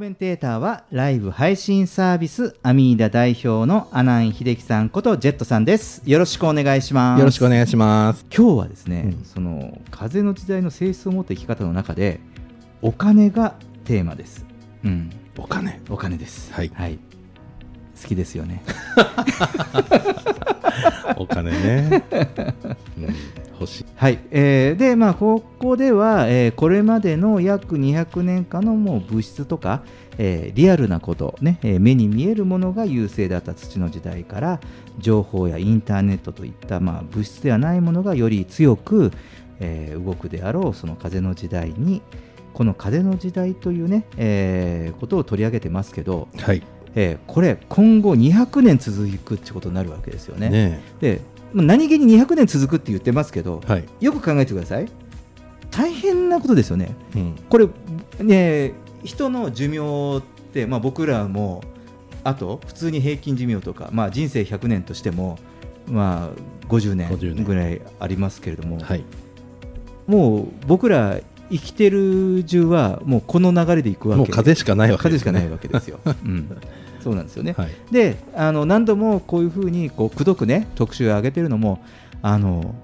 [0.00, 6.00] メインコメンテーターはライブ配信サービスアミーダ代表の阿南秀樹さんことジェットさんです。
[6.06, 7.18] よろしくお願いします。
[7.18, 8.24] よろしくお願いします。
[8.34, 12.18] 今日はですね、その風の時代の性質を持った生き方の中で
[12.80, 14.46] お金がテーマです。
[14.84, 15.10] うん。
[15.36, 15.82] お金。
[15.90, 16.50] お金です。
[16.54, 16.76] はい、好
[18.08, 18.62] きですよね。
[21.18, 22.04] お金ね、
[22.96, 23.14] うん、
[23.96, 29.82] はい、えーでまあここでは、えーこれまでの約200年間のもう物質とか、
[30.18, 34.60] えーリアルなこと、ねえー目に見えるものが優勢だった土の時代から
[34.98, 39.12] 情報やインターネットといった、まあ、物質ではないものがより強く、
[39.60, 42.02] えー動くであろうその風の時代に
[42.52, 46.62] この風の時代というね、えーことを取り上げてますけど、はい。
[46.94, 50.50] えーこれ今後200年続くってことになるわけですよね。
[50.50, 53.84] ねでまあ何気に200年続くって言ってますけど、はい。
[54.00, 54.88] よく考えてください。
[55.70, 56.94] 大変なことですよね。
[57.14, 57.36] うん。
[57.48, 57.68] これ
[58.20, 61.62] ね人の寿命って、まあ、僕らも
[62.24, 65.38] あと普通に平均寿命とか、まあ、人生100年としても、
[65.86, 68.78] まあ、50年ぐらいありますけれども、
[70.06, 74.18] もう僕ら生きてる中はもうこの流れでいくわけ。
[74.18, 75.32] もう風しかないわけですね。
[75.32, 75.98] 風しかないわけですよ。
[76.04, 76.48] うん
[77.00, 77.54] そうなんですよね。
[77.56, 77.70] はい。
[77.90, 81.82] であの何度もこういうふうにこうくどくね特集を上げてるのも
[82.22, 82.74] あの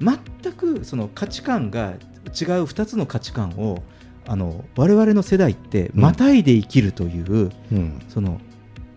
[0.00, 1.96] 全くその価値観が違う
[2.64, 3.82] 2つの価値観を
[4.26, 8.02] あの我々の世代ってまたいで生きるという、うん。
[8.08, 8.40] その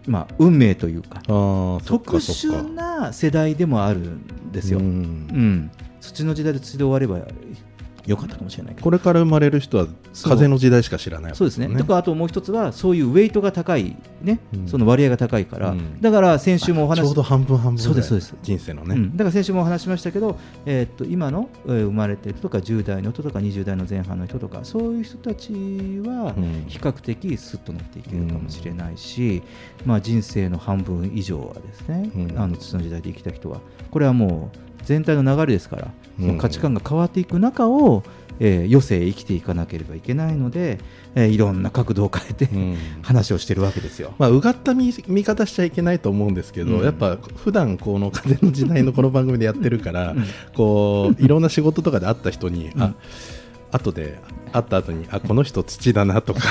[0.08, 4.80] まあ、運命というか特殊な世代でもあるんですよ。
[4.80, 5.72] ううんん。
[6.00, 7.28] 土の時代で土で終われば
[8.08, 8.84] 良かったかもしれないけど。
[8.84, 9.86] これから生まれる人は
[10.24, 11.68] 風の時代しか知らないわけそうですね。
[11.78, 18.36] とかあともう一つはそういうウェイトが高いね、その割合が高いから、だから先週もお話ちょうど半分半分そうですそうです。
[18.42, 19.12] 人生のね、うん。
[19.12, 26.66] だから先週もお話ししましたけど、えーっと今の、えー生まれてる人とか10代の人とか20代の前半の人とかそういう人たちはうん。
[26.68, 29.44] 比較的スッと乗っていけるかもしれないし、
[29.86, 32.40] まあ、人生の半分以上はですね、うん。
[32.40, 33.62] あの土の時代で生きた人は。
[33.92, 38.04] これはもう全体の流れですからその価値観が変わっていく中を、
[38.40, 40.80] えー余生生きていかなければいけないので、
[41.16, 42.48] えーいろんな角度を変えて、
[43.02, 44.14] 話をしてるわけですよ。
[44.18, 46.84] まあ、うがった見見方しちゃいけないと思うんですけど、うん。
[46.84, 50.16] やっぱ普段この風の時代のこの番組でやってるから、
[50.56, 52.94] こう いろんな仕事とかで会った人に、あ
[53.72, 54.20] 後で
[54.54, 56.42] 会った後にあこの人土だなとか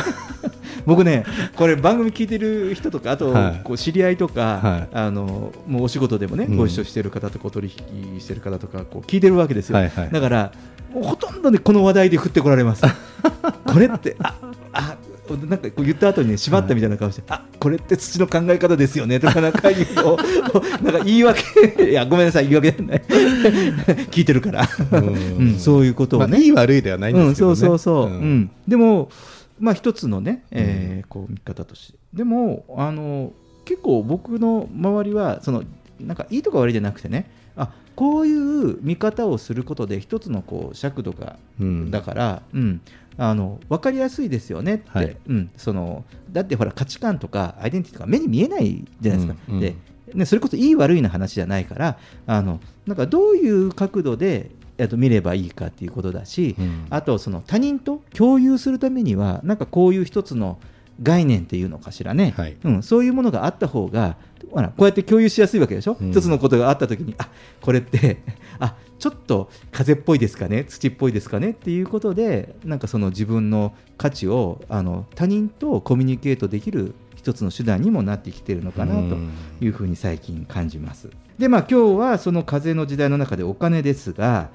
[0.86, 1.24] 僕ね、
[1.56, 3.60] これ番組聞いてる人とか、あと、はい。
[3.64, 4.88] こう知り合いとか、はい。
[4.92, 6.56] あのもうお仕事でもね、うん。
[6.56, 7.70] ご一緒してる方とこう取
[8.14, 9.76] 引してる方とかこう聞いてるわけですよ。
[9.76, 10.52] はいはいだから
[10.94, 12.82] ほとんどねこの話題で振ってこられます。
[13.66, 14.34] これってあ
[14.72, 14.96] あ
[15.34, 20.16] なんかこう言った後にね縛ったみたいな顔して、あこれって土の考え方ですよねとかなんか言うの
[20.82, 23.02] なんか言い訳いやごめんなさい言い訳じゃない。
[24.10, 25.58] 聞いてるから、うん。
[25.58, 27.50] そういうことをね、まあいい悪いではないんですけどね。
[27.50, 28.50] うん、そうそうそう、ううんん。
[28.66, 29.10] でも
[29.58, 31.98] まあ一つのね、えーこう見方として。
[32.12, 33.32] でもあの
[33.64, 35.64] 結構僕の周りはその
[36.00, 41.90] なんかいいとか悪いじゃなくてねあこういう見方をすることで一つのこう尺度が、うん。
[41.90, 42.80] だから、うん、
[43.16, 45.16] あの分かりやすいですよねって、はい。
[45.26, 49.36] うん、そのだってほら価値観とかアイデンティティとか目に見えないじゃないですか。
[49.48, 49.60] うんうん。
[49.60, 49.74] で
[50.14, 51.98] ね、それこそいい悪いの話じゃないから
[52.28, 56.56] あのなんかどういう角度でえっと見ればいいかっていうことだし、
[56.90, 60.58] あとその他人と共有するためにはなんかこういう一つの
[61.02, 64.16] 概念っていうのかしらね、うん、そういうものがあった方が
[64.50, 66.10] ほらこうやって共有しやすいわけでしょ、うん。
[66.10, 67.28] 一つのことがあった時にあ
[67.60, 68.18] これって
[68.58, 70.64] あちょっと風っぽいですかね？
[70.64, 71.50] 土っぽいですかね？
[71.50, 76.94] っていうことでなんかその自分の価値をあの他人とコミュニケートできる
[77.26, 79.16] 一つの手段にもなってきてるのかなと
[79.60, 81.10] いうふうに最近感じます。
[81.38, 84.48] でまあ今日はその風の時代の中でお金ですが、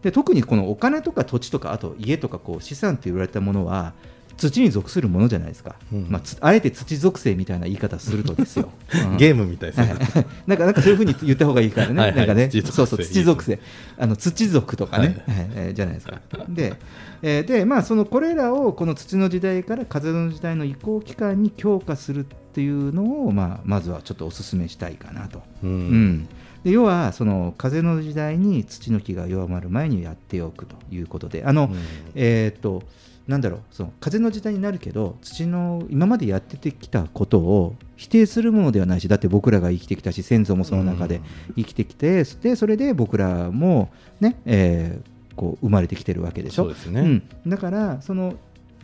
[0.00, 3.92] で特にこのお金とか土地とかあと家とかこう資産と言われたものは
[4.36, 5.76] 土に属するものじゃないですか、
[6.08, 8.70] まあ、つあえて土属性みたいな言い方するとですよ、
[9.10, 9.16] うん。
[9.16, 9.94] ゲームみたいですね。
[9.94, 10.26] はい。
[10.46, 12.00] なんかなんかそういうふうに言った方がいいからね。
[12.00, 12.16] はいはい。
[12.18, 12.74] なんかね土属性。
[12.74, 13.58] そうそう土属性。
[13.98, 15.16] あの土族とかね、はい。
[15.54, 16.20] えーじゃないですか。
[16.48, 16.74] で,、
[17.22, 22.24] えーでまあそのこれらをこの土の時代から風の時代の移行期間に強化するっ
[22.54, 25.42] ていうのを、まあ、まずはちょっとお勧めしたいかなと。
[25.62, 25.70] うん。
[25.70, 26.28] うん。
[26.64, 31.44] で要はその風の時代に土の気が弱まる前にやっておくということで。
[31.44, 31.70] あの、
[32.14, 32.82] えーっと
[33.26, 41.20] なんだろうその風の時代になるけど土の今までやってきたことを否定するものではないしだって僕らが生きてきたし先祖もその中で
[41.56, 46.64] 生きてきて、でそれで僕らもね、えーこう生まれてきてるわけでしょ？
[46.64, 47.00] そうですね。
[47.02, 47.22] ん。
[47.44, 48.36] だからその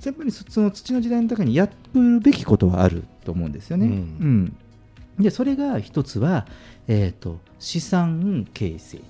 [0.04, 3.86] やっぱりそその土の時代の中にやるべきことはあると思うんですよね。
[3.86, 3.92] うん。
[5.18, 5.22] うん。
[5.22, 6.48] でそれが一つは、
[6.88, 8.98] えー、と資産形成。
[8.98, 9.04] と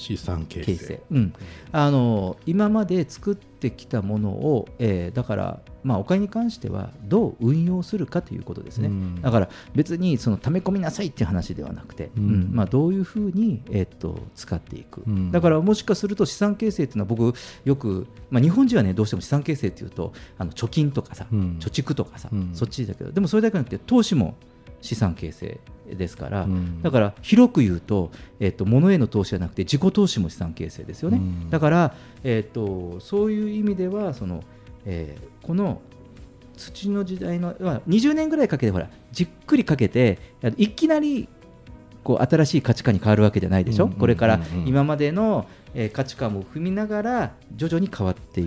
[0.00, 1.02] 資産形成。
[1.10, 1.34] うん、
[1.72, 9.20] あの今まで作ってきたものを、えーだから、まあ、お金に関してはどう運用するかということですね、うん。
[9.20, 12.24] だから別にその溜め込みなさいっていう話ではなくて、うん。
[12.24, 12.50] うん。
[12.52, 15.30] まあ、どういうふうに、えー、と使っていく、うん。
[15.30, 17.34] だからもしかすると資産形成っていうのは僕
[17.64, 21.58] よく、まあ、日本人はねどうしても資産形成っていうとあの貯金とかさ、うん。
[21.60, 22.50] 貯蓄とかさ、うん。
[22.54, 24.36] そっちだけどでもそれだけじゃなくて投資も
[24.80, 25.60] 資産形成
[25.94, 26.82] ですから、うん。
[26.82, 31.50] だから広く言うと,、えっと物への投資じゃなくて自己投資も資産形成ですよね、うん。
[31.50, 34.42] だから、えっとそういう意味ではその、
[34.84, 35.80] えーこの
[36.56, 40.18] 土の時代のまあ20年ぐらいかけてほらじっくりかけて
[40.58, 41.26] いきなり
[42.04, 44.00] こう新しい価値観に変わるわけじゃないでしょ、うんうんうんうん。
[44.00, 48.44] これから今までの、えー価値観も踏みながら徐々に変わってい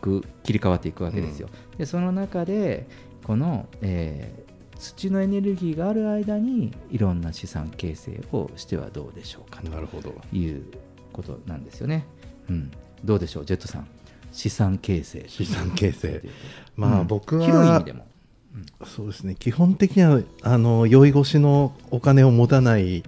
[0.00, 1.48] く、切り替わっていくわけですよ。
[1.76, 2.86] でその中で
[3.24, 4.45] この、えー
[4.78, 10.64] 土のエネルギーがある間にいろんな資産形成をしてはどうでしょうかという
[11.12, 12.06] ことなんですよね。
[12.48, 12.70] うん、
[13.04, 13.88] どうでしょうジェットさん。
[14.32, 15.24] 資産形成。
[15.28, 16.22] 資産形成。
[16.76, 17.06] まあうん。
[17.06, 18.06] 僕は、広い意味でも。
[18.84, 19.34] そうですね。
[19.38, 23.02] 基本的にはあの酔い越しのお金を持たない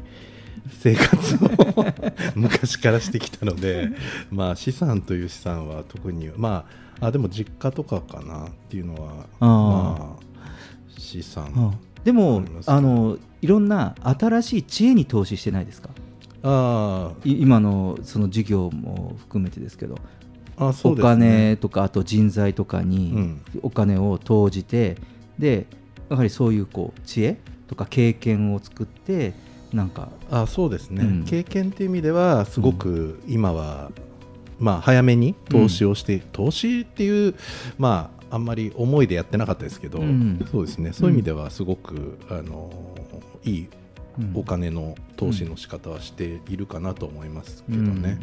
[0.81, 1.85] 生活を
[2.35, 3.89] 昔からしてきたので、
[4.31, 6.67] まあ、資産という資産は特にま
[7.01, 10.28] ああでも実家とかかなっていうのはまあ
[11.09, 11.73] 資産あ
[12.05, 15.91] でもあのいろんな新しい知恵に投資してないですか？
[16.43, 19.97] あい今のその事業も含めてですけど。
[20.57, 21.55] おあそうですね。
[21.55, 24.97] 金とかあと人材とかにお金を投じて、
[25.39, 25.67] で
[26.11, 27.39] やはりそういうこう知恵
[27.69, 29.35] とか経験を作って
[29.73, 31.25] なんかあそうですね、うん。
[31.25, 33.91] 経験っていう意味ではすごく今は
[34.59, 37.37] まあ、早めに投資をして、投資っていう、
[37.79, 40.47] まあ、あんまり思いでやってなかったですけど、うん。
[40.51, 40.93] そうですね。
[40.93, 42.71] そういう意味ではすごく、あの
[43.45, 43.69] いい
[44.35, 48.19] お金の投資の仕方はしているかなと思いますけどね。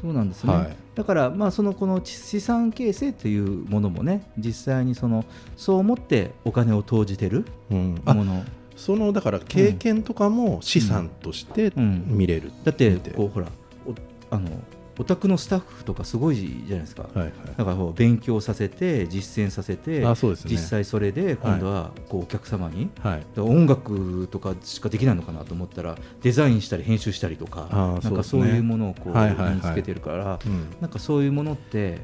[0.00, 0.76] そうなんですね、はい。
[0.94, 5.24] だからまあそのこの資産形成というものもね実際にその
[5.56, 8.00] そう思ってお金を投じてるうん。
[8.04, 8.44] もの、
[8.76, 13.48] そのだから経験とかも資産として見れる、だってこうほら
[13.86, 13.94] お
[14.30, 14.50] あの
[14.98, 17.32] お宅のスタッフとかすごいじゃないですか、はいはい。
[17.56, 20.50] だから勉強させて実践させてあそうですね。
[20.50, 23.40] 実際それで今度はこうお客様に、はい。
[23.40, 27.68] 音楽とかしかできないのかなと思ったらデザインしたり編集したりとか
[28.02, 30.66] なんかそういうものをこう身につけてるから、うん。
[30.80, 32.00] なんかそういうものって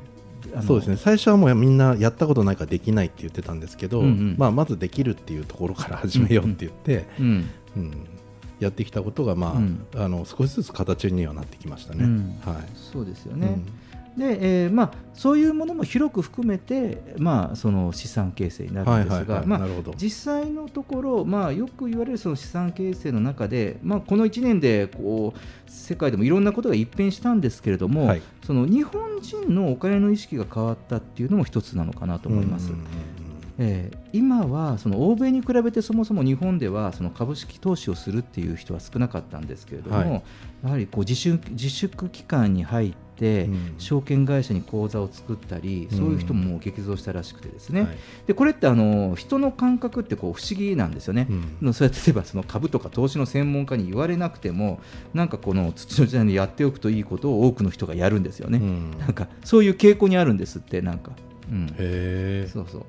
[0.67, 0.97] そうですね。
[0.97, 4.35] 最初はもうみんなやったことないからできないって言ってたんですけど、うんうん。
[4.39, 7.51] まあ、まずできるっていうところから始めようって言って、うん。
[7.77, 8.07] うん
[8.65, 9.87] やってきたことが、まあうん。
[9.97, 12.05] あの少しずつ形にはなってきましたね。
[12.05, 12.41] うん。
[12.45, 12.63] はい。
[12.75, 13.63] そうですよね。
[14.17, 19.95] で、えーまあ、そういうものも広く含めて、まあ、その資産形成になるんですがまあなるほど。
[19.97, 28.23] 実際のところ、まあ、よく言われるその資産形成の中で、まあ、この1年でこう世界でもいろんなことが一変したんですけれども、はい。
[28.47, 32.73] その日本人のお金の意識が変わったっていうのも一つなのかなと思います。
[33.59, 40.23] えー今はその欧米に比べてそもそも日本ではその株式投資をするっていう人は少なかったんですけれども、はい。
[40.63, 43.49] やはりこう自粛自粛期間に入って、
[43.79, 47.97] 証券会社に口座を作ったり、そういう人も激増したらしくてですね、はい。
[48.29, 51.27] でこれってあの人の感覚ってこう不思議なんですよね、
[51.61, 54.79] のそうやって例えばその株とか投資の専門家に言われなくても
[55.13, 58.61] なんかこの土の時代にやっておくといいことを多くの人がやるんですよね、
[59.01, 61.11] なんかそういう傾向にあるんですってなんか、
[61.51, 62.85] うん、へそうそう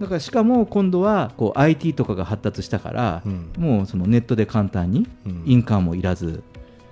[0.00, 3.22] だからしかも今度はこう IT とかが発達したから、
[3.58, 5.06] もうそのネットで簡単に
[5.44, 6.42] 印鑑もいらず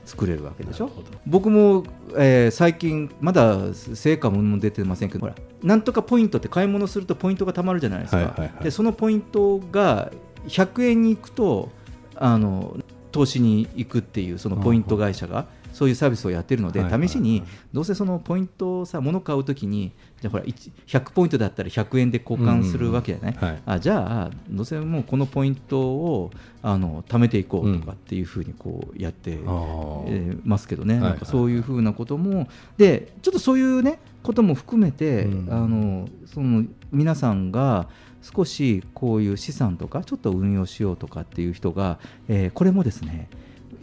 [0.05, 0.91] 作れるわけでしょ、
[1.27, 1.85] 僕も、
[2.17, 5.35] えー最近まだ成果も出てませんけどほら。
[5.63, 8.65] なんとかポイントって買い物するとポイントがたまるじゃないですか、はいはいはい。
[8.65, 10.13] でそのポイントが
[10.47, 11.71] 100円に行くと
[12.17, 12.77] あの
[13.13, 23.39] 投資に行くっていうそのポイント会社がそういうサービスをやってるので、試しにどうせそのポイントをさ物買うときにじゃあほら1 100ポイントだったら100円で交換するわけじゃない、うん。
[23.39, 23.63] うんはい。
[23.67, 26.31] あじゃあどうせもうこのポイントを
[26.63, 32.49] あの貯めていこうとかっていうふうにこうやって、えーますけどね、はいはいなんかそういうふうなことも。
[32.77, 37.89] でちょっとそういうねことも含めて、あのその皆さんが
[38.23, 41.99] 少しこういう資産とかちょっと運用しようとかっていう人が、
[42.29, 43.29] えーこれもですね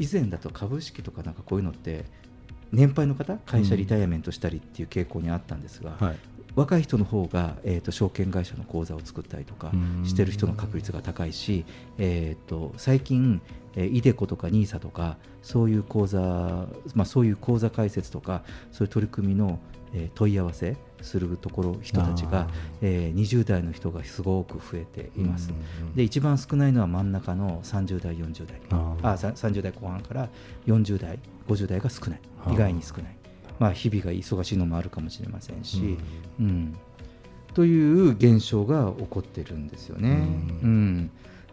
[0.01, 2.05] 以前だと株式とかなんかこういうのって
[2.71, 6.15] 年配の方会社リタイアメントしたりっていう傾向にあったんですが、はい。
[6.55, 10.05] 若い人の方が、えー、と証券会社の口座を作ったりとかうん。
[10.05, 11.65] してる人の確率が高いし、
[11.99, 13.41] えー、と最近、
[13.75, 16.19] えー、イデコとか NISA とかそういう口座、
[16.95, 19.59] まあ、そういう口座開設とかそういう取り組みの、
[19.93, 22.47] えー問い合わせするところ人たちあが、
[22.81, 25.49] えー20代の人がすごく増えています。
[25.49, 28.61] うんうんで一番少ないのは真ん中の30代40代。
[28.71, 29.09] あー。
[29.13, 30.29] あさ30代後半から
[30.67, 32.21] 40代50代が少ない。
[32.51, 33.15] 意外に少ない、
[33.59, 35.97] まあ、日々が忙しいのもあるかもしれませんし、
[36.39, 36.75] うん
[37.53, 40.09] という現象が起こってるんですよね。
[40.09, 41.11] うん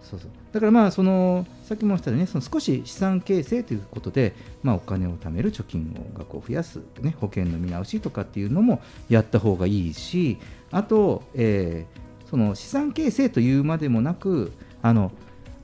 [0.08, 0.30] そうそう。
[0.52, 10.38] だからまあそのさっきも言ったようにねその少し資産形成ということで、まあ、お金を貯める貯金額を増やす、ね、保険の見直しとかっていうのもやった方がいいし
[10.70, 14.52] あと、えーその資産形成というまでもなく
[14.82, 15.12] あの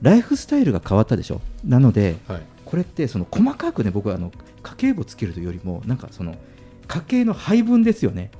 [0.01, 1.39] ライフスタイルが変わったでしょ？
[1.63, 2.41] なので、はい。
[2.65, 4.31] これってその細かくね僕はあの
[4.63, 6.35] 家計簿つけるというよりもなんかその
[6.87, 8.31] 家計の配分ですよね、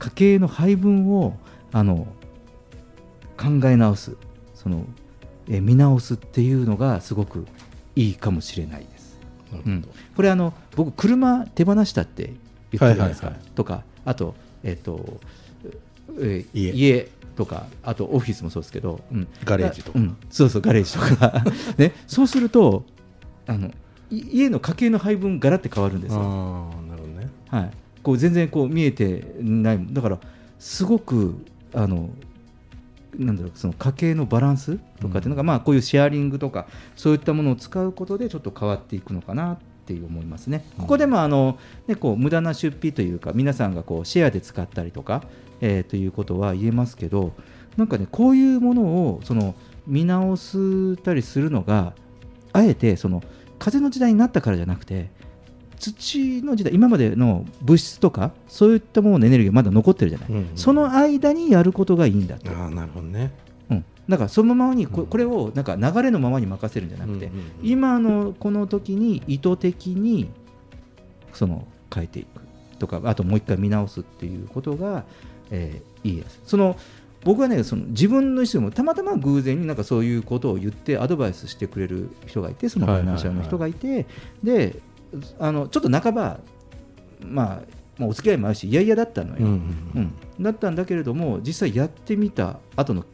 [0.00, 1.38] 家計の配分を
[1.70, 2.08] あの
[3.36, 4.16] 考え直す。
[4.54, 4.84] その、
[5.48, 7.46] えー見直すっていうのがすごく
[7.96, 9.18] いいかもしれないです。
[9.52, 12.32] うん、これあの僕車手放したって
[12.72, 14.34] 言ったじゃないですか、はいはいはとかあと,、
[14.64, 15.20] えっと
[16.18, 17.08] えー家。
[17.36, 19.28] とかあとオフィスもそうですけど、うん。
[19.44, 19.98] ガレージとか。
[19.98, 20.16] うん。
[20.30, 21.44] そうそうガレージとか、
[21.76, 22.84] ね、そうすると
[23.46, 23.72] あの
[24.10, 26.20] い家の家計の配分ガラって変わるんですよ。
[26.20, 27.28] あーなるほどね。
[27.48, 27.70] はい、
[28.02, 29.86] こう全然こう見えてない。
[29.90, 30.20] だから
[30.58, 32.08] すごくあの
[33.18, 40.64] なんだろうその家計のバランスとかっていうのが、まあこういうシェアリングとかそういったものを使うことでちょっと変わっていくのかなっていう思いますね。
[40.78, 45.22] ここでもあの、ね、こう無駄な出費というか皆さんがこうシェアで使ったりとか、
[45.60, 47.32] えーということは言えますけど
[47.76, 49.54] なんかねこういうものをその
[49.86, 51.94] 見直したりするのが
[52.52, 53.22] あえてその
[53.58, 55.10] 風の時代になったからじゃなくて
[55.78, 60.50] 土の時代今までの物質とかそういったもののエネルギーがまだ残ってるじゃない、うんうん。
[60.54, 62.50] その間にやることがいいんだと。
[62.50, 63.32] ああなるほどね。
[63.70, 70.30] うん、だからそのままにここれをなんか流れのままに任せるんじゃなくて、うんうん今のこの時に意図的に
[71.32, 72.42] その変えていく
[72.78, 75.04] とかあともう一回見直すっていうことが、
[75.50, 76.40] えーいいです。
[76.44, 76.76] その
[77.24, 84.06] 僕はねその自分の意思でもたまたま偶然になんかそういうことを言ってアドバイスしてくれる人がいてそのファイナンシャルの人がいて、
[84.42, 84.78] で
[85.38, 86.40] あのちょっと半ば、
[87.20, 87.62] まあ、
[87.98, 89.52] まあお付き合いもあるし嫌々だったのよ、うん
[89.94, 90.42] うんうん。
[90.42, 93.04] だったんだけれども実際やってみた後の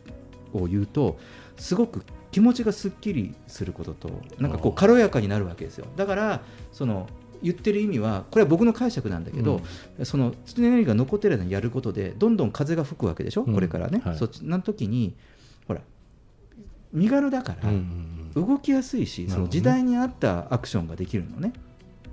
[0.53, 1.19] を言うと
[1.57, 5.87] すごく気持ちがすっきりすることとなんかこう軽やかになるわけですよ。
[5.97, 6.43] だから
[6.73, 7.09] その
[7.43, 9.63] 言ってる意味はこれは僕の解釈なんだけど、
[10.03, 13.55] その土のエネルギーが残ってる間にやることでどんどん風が吹くわけでしょ、うん。
[13.55, 14.17] これからね、はい。
[14.19, 15.15] そっちな時に
[15.67, 15.81] ほら
[16.93, 17.71] 身軽だから
[18.35, 19.37] 動きやすいし、なるほどね。
[19.37, 21.53] その時代に合ったアクションができるのね。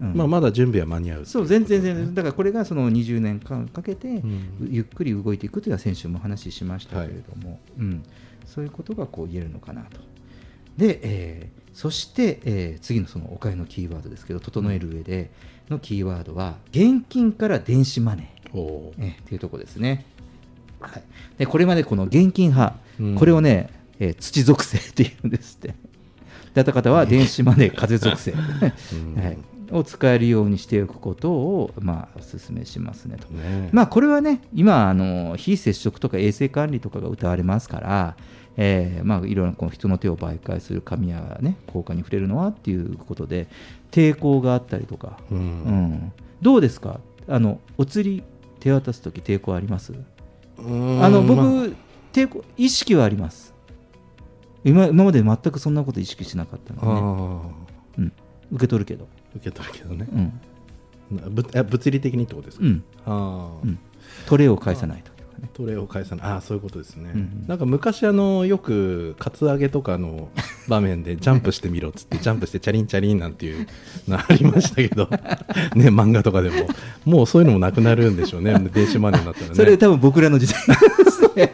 [0.01, 0.13] うん。
[0.13, 2.13] まあ、まだ準備は間に合うそう全然全然。
[2.13, 4.21] だからこれがその20年間かけて
[4.69, 8.03] ゆっくり動いていくというのは先週もお話ししましたけれども、うん、
[8.45, 9.99] そういうことがこう言えるのかなと。
[10.77, 15.29] で、えーそして、えー次のそのお金のキーワードですけど整える上で
[15.69, 19.13] のキーワードは現金から電子マネー、えー。
[19.13, 20.03] っていうところですね。
[20.79, 21.03] はい、
[21.37, 23.15] でこれまでこの現金派、うん。
[23.15, 23.69] これをね、
[23.99, 25.75] えー土属性っていうんですって。
[26.55, 29.37] だった方は電子マネー風属性、 はい、
[29.71, 33.27] を使えるようにしておくことを、まあ、お勧めしますねと。
[33.29, 38.15] ねまあ、これはね、今あの、非接触とか衛生管理とかが謳われますから、
[38.55, 43.47] えーまあ、いろんなこう人の手を媒介する紙や、ね、効果に触れるのはっていうことで、
[43.91, 45.37] 抵抗があったりとか、うん。
[45.37, 46.11] うん。
[46.41, 46.99] どうですか？
[47.27, 48.23] あの、お釣り
[48.59, 49.91] 手渡すとき抵抗あります？
[49.91, 51.65] んあの僕、まあ。
[52.13, 53.53] 抵抗意識はあります。
[54.63, 57.53] 今今まで全くそんなこと意識しなかったの
[57.95, 58.07] で、ね。
[58.09, 58.13] うん、
[58.53, 59.07] 受け取るけど
[59.37, 60.39] 受け取るけどね、うん。
[61.65, 62.83] 物理的にってことですか、うん。
[63.05, 63.79] ああ、うん。
[64.25, 65.17] トレイを返さないと
[65.53, 66.25] トレイを返さない。
[66.25, 67.45] ああそういうことですね、うん。
[67.47, 70.29] なんか昔あのよくカツアゲとかの
[70.67, 73.67] 場面でジャンプしてみろっつってジャンプしてチャリンチャリンなんていう
[74.07, 75.07] のありましたけど。
[75.75, 76.67] ね漫画とかでも。
[77.05, 78.57] もうそういうのもなくなるんでしょうね。
[78.73, 79.55] 電子マネーになったらね。
[79.55, 81.53] それ多分僕らの時代ですね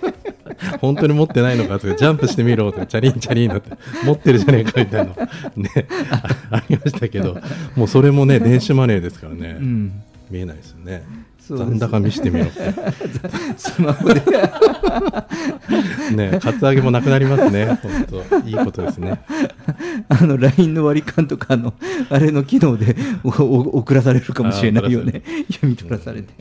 [0.81, 3.71] 本当に持ってないのかとかジャンプしてみろとかチャリンチャリンなって
[4.05, 5.13] 持ってるじゃねえかみたいな
[5.55, 7.39] ねあありましたけど
[7.75, 10.01] もうそれもね電子マネーですからね、うん。
[10.29, 11.03] 見えないですよね
[11.47, 12.73] 残高見してみろって。
[13.57, 14.21] スマホで。
[16.15, 17.79] ねカツアゲもなくなりますね。
[17.81, 19.21] 本当いいことですね。
[20.09, 21.73] あの LINE の割り勘とかあの
[22.09, 25.21] あれの機能でおお送らされるかもしれないよね。
[25.51, 26.33] 読み取らされて、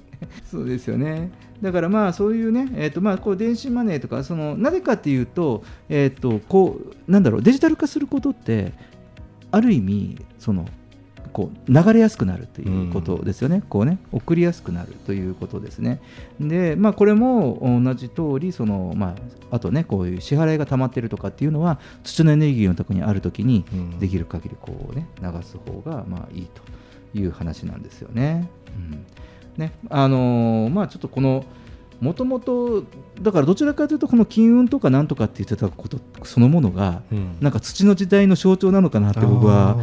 [0.51, 1.31] そうですよね。
[1.63, 8.73] だからまあそういうね、えーとまあ、こう電子マネーとかそのなぜかっていうと,、えー、とこうなんだろうデジタル化することって
[9.53, 10.67] ある意味その
[11.33, 16.01] こう流れやすくなるということですよね、こうね送りやすくなるということですね。
[16.41, 19.15] で、まあ、これも同じ通りそのま
[19.51, 26.49] ああとねこういう支払いが溜まってるとかっていうのは土のエネルギーのところにあるときにうんできる限りこうね流す方がまあいい
[27.13, 28.49] という話なんですよね。
[28.77, 29.07] うん
[29.57, 31.45] ねあのーまあちょっとこの
[32.03, 32.85] もともと
[33.23, 37.37] だからどちらかというとこの金運とかなんとかって言ってたことそのものが、うん。
[37.41, 39.77] なんか土の時代の象徴なのかなって僕は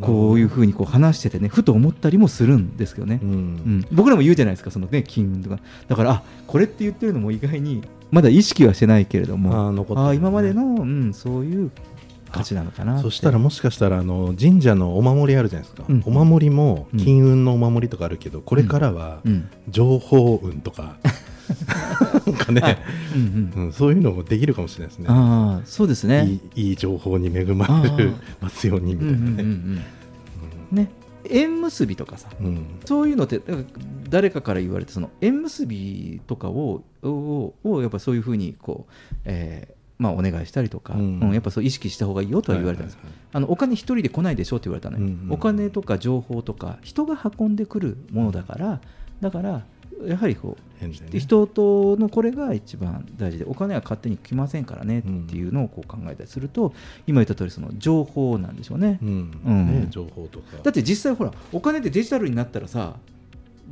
[0.00, 3.86] こういうふうにこう話しててねふと思ったりもするんですけどね、うん。
[3.92, 5.58] 僕らも言うじゃないですかそのね金運とか。
[5.88, 9.78] だからあこれって言ってるのも意外にまだ意識はしてないけれどもあね。
[9.80, 11.70] あー今までの、うん、そういう
[12.30, 16.02] 価値なのかなそしたらもしかしたらあの神社のお守りあるじゃないですか、うん。
[16.06, 19.50] お守りも金運のお守りとかあるけど、これからはうん。
[19.68, 20.96] 情報運とか、
[22.26, 22.78] なんかね、
[23.14, 23.64] うんうん。
[23.64, 25.06] うんそういうのもできるかもしれないですね。
[25.08, 26.26] ああそうですね。
[26.54, 29.18] いいいい情報に恵まれますようにみたいなね。
[29.18, 29.82] うんうんうん
[30.72, 30.76] うん。
[30.76, 30.90] ね
[31.30, 32.80] 縁結びとかさ、うん。
[32.84, 33.40] そういうのって
[34.08, 38.92] 誰かから言われてその縁結びとかをををやっぱそういうふうにこう、
[39.24, 41.20] えーまあ、お願いしたりとか、うん。
[41.20, 42.98] うんやっぱそう意識した方がいいよとは言われたんです、
[43.32, 45.32] あのお金一人で来ないでしょって言われたのよ、うんうん。
[45.32, 48.80] お金とか情報とか人が運んでくるものだから
[49.20, 49.64] だから
[50.06, 50.92] やはりこうね。
[51.18, 56.72] 人とのこれが一番大事でお金は勝手に来ませんからねっていうのをこう考えたりすると、
[57.06, 58.98] 今言った通りその情報なんでしょうね。
[59.02, 59.40] うん。
[59.44, 59.66] うん。
[59.82, 60.58] ね情報とか。
[60.62, 62.94] だって実際ほらお金ってデジタルになったらさ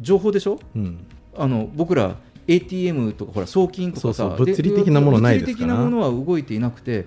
[0.00, 0.58] 情報でしょ？
[0.74, 0.98] うん。
[1.36, 2.16] あの僕ら
[2.48, 5.74] ATM とかほら送金とかさそうそう物理的なものないですから。
[5.74, 7.06] 物理的なものは動いていなくて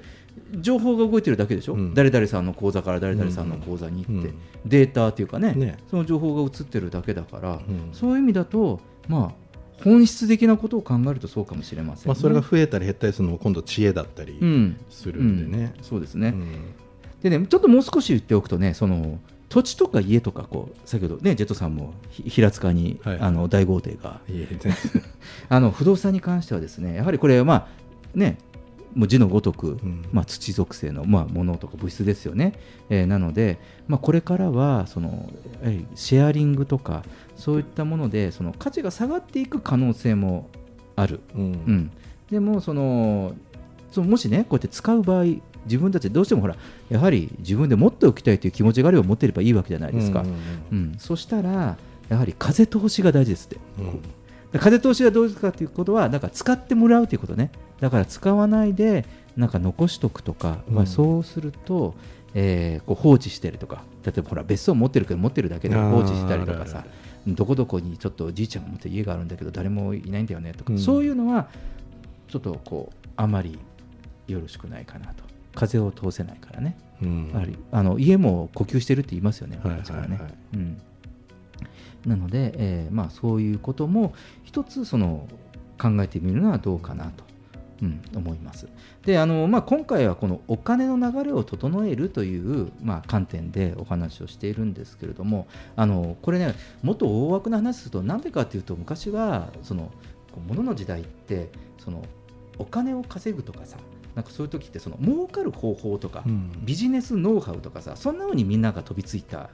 [0.57, 4.39] 情報が動いてるだけでしょ、誰々さんの口座から誰々さんの口座に行って、うん。
[4.65, 5.77] データっていうかねね。
[5.89, 7.89] その情報が映ってるだけだから、うん。
[7.93, 9.49] そういう意味だとまあ
[9.83, 12.07] 本質的なことを考えるとそうかもしれません、ね。
[12.07, 14.77] まあ、それが増えたり減ったりするのも今度知恵だったりうん。
[14.89, 15.73] するんでね。
[15.77, 15.83] うん。
[15.83, 16.73] そうですね、うん。
[17.21, 19.19] でねちょっともう少し言っておくとねその
[19.49, 23.19] 土地とか家とかこう先ほどねジェットさんもひ平塚に、はい。
[23.19, 24.21] あの大豪邸が。
[25.49, 27.67] あの不動産に関してはですねやはりこれはまあ
[28.13, 28.37] ね
[28.95, 29.77] もう字のごとく、
[30.11, 32.53] まあ、土属性の、まあ、ものとか物質ですよね、
[32.89, 35.31] えーなので、まあ、これからはその
[35.95, 37.03] シェアリングとか
[37.35, 40.49] そういったものでその価値が下がっていく可能性も
[40.95, 41.91] ある、うん。
[42.29, 43.33] でもその
[43.91, 45.25] そのもしねこうやって使う場合
[45.65, 46.55] 自分たちどうしてもほら
[46.89, 50.33] やはり自分で持っておきたいという気持ちがあれば持っていればいいわけじゃないですか、うんうん
[50.71, 50.95] うん。
[50.97, 51.77] そしたら
[52.09, 53.57] やはり風通しが大事ですって、
[54.51, 59.05] で風通しがどうですかということはだから使ってもらうということねだから使わないで
[59.37, 61.95] なんか残しとくとか、まあ、そうすると、
[62.33, 66.85] えーこう放置してるとか例えばほら別荘持ってるけど持ってるだけで放置したりとかさ
[67.27, 67.45] ど。
[67.45, 70.79] こどこにちょっとおじいちゃんが持ってる家があるんだけど誰もいないんだよねとか、うん。
[70.79, 71.49] そういうのは
[72.27, 73.59] ちょっとこうあまり
[74.27, 75.23] よろしくないかなと。
[75.55, 77.29] 風を通せないからね、うん。
[77.33, 80.15] やはりあの家も呼吸してるって言いますよね、はい昔からね。
[80.15, 80.81] はいはいうん。
[82.05, 84.13] なので、えーまあ、そういうことも
[84.43, 85.27] 一つその
[85.77, 87.23] 考えてみるのはどうかなと、
[87.81, 88.67] うん、思います。
[89.05, 99.91] であの、まあ、今回はこのお金の流れを整えるという、まあ、観点でお話をしているんですけれどもあのこれねもっと大枠の話するとなんでかというと昔はその
[100.47, 102.03] 物の時代ってその
[102.57, 103.77] お金を稼ぐとかさ
[104.15, 106.51] なんかそういう時ってその儲かる方法とか、うん。
[106.65, 109.49] ビジネスノウハウとかさそんなのにみんなが飛びついた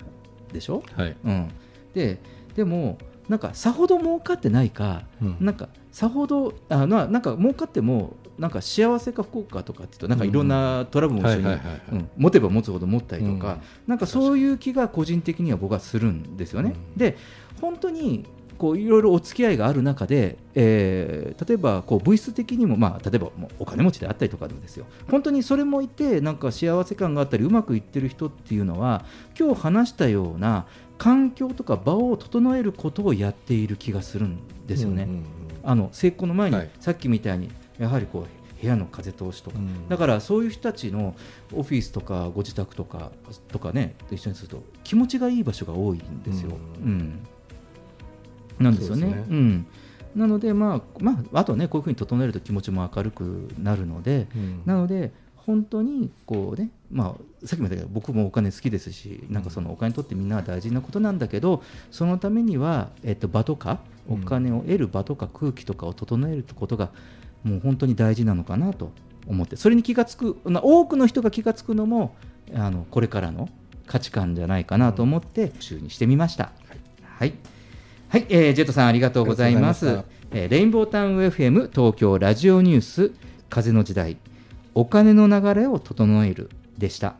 [0.51, 1.15] でしょ、はい。
[1.23, 1.51] うん、
[1.93, 2.19] で
[2.55, 2.97] でも
[3.29, 5.37] なんかさほど儲かってないか、うん。
[5.39, 13.61] なんかさほどあななんか儲かってもなんか幸せか不幸かとかっていうとなんかいろんなトラブルも一緒に持てば持つほど持ったりとか、うん。
[13.87, 16.75] なんかそういう気が個人的には僕はするんですよね。
[16.95, 17.17] で
[17.61, 18.25] 本当に
[18.57, 24.85] こういろいろお付き合いがある中で、えー例えばこう物質的にも、まあ、例えばもうお金持ちであったりとかでもですよ。
[25.11, 29.03] 本当にそれもいてなんか幸せ感があったりうまくいってる人っていうのは
[29.37, 30.65] 今日話したような
[30.97, 35.03] 環境とか場を整えることをやっている気がするんですよね。
[35.03, 35.25] うんうんうん。
[35.63, 36.69] あの成功の前に、はい。
[36.79, 39.89] さっきみたいにやはりこう部屋の風通しとか、うん。
[39.89, 41.15] だからそういう人たちの
[41.53, 43.11] オフィスとかご自宅とか
[43.49, 46.51] とかねと一緒にすると気持ちがいい場所が多いんですよ。
[46.81, 47.19] うん
[48.59, 49.01] なんですよね。
[49.01, 49.25] そうね。
[49.29, 49.67] うん。
[50.15, 54.61] なので、まあまあ、あとねこういうふうに整えると気持ちも明るくなるので、うん。
[54.65, 55.11] なので
[55.45, 63.79] 本当にこうね、まあ、さっきも言ったけど僕もお金好きですしなんかそのお金にとってみんなは大事なことなんだけどそのためには、えっと、場とか
[64.09, 66.89] お金を得る場とか空気とかを整えることが
[67.43, 68.91] もう本当に大事なのかなと
[69.27, 72.15] 思ってそれに気がつくな多くの人が気がつくのも
[72.53, 73.49] あのこれからの
[73.85, 76.51] 価値観じゃないかなと思って特集にしてみました。
[77.17, 77.33] はい、
[78.09, 80.03] はいえージェットさんありがとうございます。
[80.31, 83.11] えーレインボータウン FM 東京ラジオニュース
[83.49, 84.17] 風の時代
[84.75, 87.15] お金の流れを整えるでした。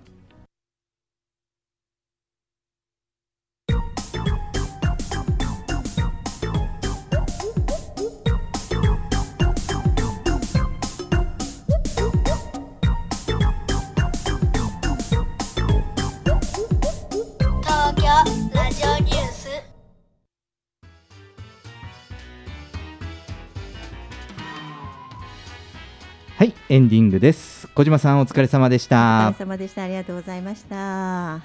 [26.76, 27.70] エンディングです。
[27.70, 29.84] 小島さんお疲れ様でしおた疲れ様でした。
[29.84, 31.36] ありがとうございました。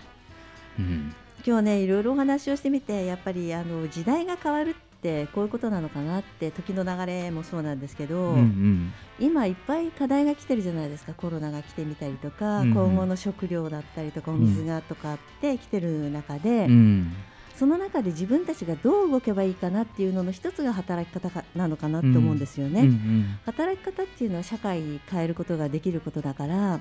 [0.76, 1.14] うん。
[1.47, 8.93] 今日ねいろいろお話をしてみてやっぱりあの時代が変わるってこういうことなのかなって時の流れもそうなんですけど、うんうん。
[9.20, 11.14] 今いっぱい課題が来てるじゃないですか。
[11.14, 12.74] コロナが来てみたりとか、うんうん。
[12.74, 17.12] 今後の食料だったりとかお水がとかって来てる中で、うん
[17.61, 22.80] その中で自分たちがどう動けばいいかなっていうのの一つが働き方かなのかなって思うんですよね。
[22.80, 23.38] うんうん。
[23.44, 26.80] 働き方っていうのは社会に変えることができることだから、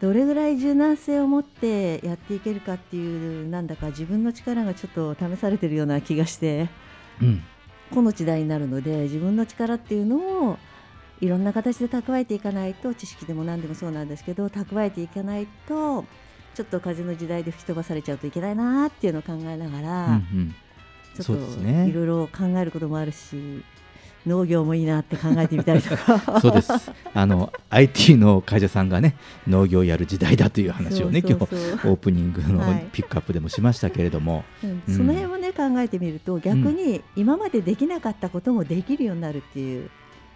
[0.00, 6.70] どれぐらい柔軟性を持ってやっていけるかっていうなんだか自分の力がちょっと試されてるような気がして
[7.20, 7.42] うん。
[7.92, 10.16] この時代になるので自分の力っていうの
[10.48, 10.58] を
[11.20, 16.06] いろんな形で蓄えていかないと知識でも何でもそうなんですけど蓄えていかないと
[16.58, 20.54] ちょっと風の時代で吹き飛ばされちゃうといけないなっていうのを考えながら、うんうん。
[21.14, 23.62] ちょっといろいろ考えることもあるし
[24.26, 26.18] 農業もいいなって考えてみたりとか。
[26.42, 26.72] そうです。
[27.14, 29.14] あの IT の会社さんがね
[29.46, 32.88] 農業をやる時代だという話をね今日オープニングのはい。
[32.90, 34.82] ピックアップでもしましたけれども、うん。
[34.88, 34.96] うん。
[34.96, 39.88] その辺をね考えてみると逆に今までできなかったこともできるようになるっていう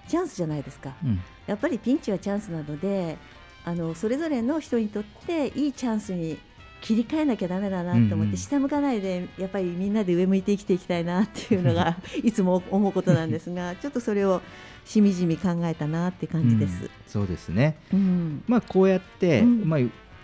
[0.07, 0.95] チャンスじゃないですか。
[1.05, 1.21] うん。
[1.49, 3.19] やっぱりピンチはチャンスなので
[3.65, 6.39] あのそれぞれの人にとっていいチャンスに
[6.81, 14.43] 切り替えなきゃだめだなと思って、うんうん下向かないでやっぱりみんなで上向いて生きていきたいなっていうのが いつも思うことなんですが ちょっとそれを
[14.85, 16.83] しみじみ考えたなって感じです。
[16.83, 17.77] うんそうですね。
[17.93, 19.81] うんまあこうやって、うんまあ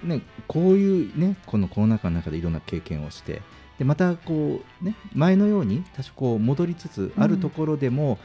[0.06, 3.42] ねこういうねこのコロナ禍の中でいろんな経験をして
[3.78, 8.18] でまたこうね前のように多少こう戻りつつあるところでも、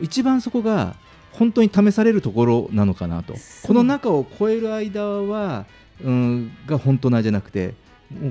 [0.00, 0.94] 一番そこが
[1.32, 3.34] 本当に試されるところなのかなと。
[3.62, 5.66] この中を超える間は、
[6.02, 7.74] うん、が本当なんじゃなくて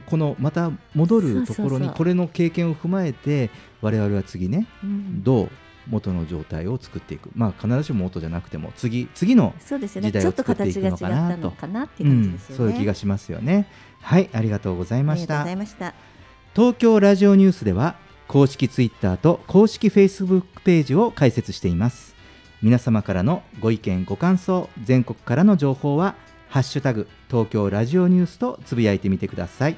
[0.05, 3.49] このまた戻るところにこれの経験を踏まえて
[3.81, 5.23] 我々は次ね、うん。
[5.23, 5.49] どう
[5.89, 7.29] 元の状態を作っていく。
[7.35, 11.53] まあ必ずしも元じゃなくても次次の時代を作っていくのかなと。
[12.55, 13.67] そういう気がしますよね。
[14.01, 15.93] はいありがとうございましありがとうたございました。
[16.53, 17.95] 東京ラジオニュースでは
[18.27, 22.10] 公式ツイッターと公式フェイスブックページを開設しています
[22.61, 26.13] 皆様からのご意見ご感想全国からの情報は
[26.47, 29.77] ハッシュタグ東京ラジオニュースとつぶやいてみてください。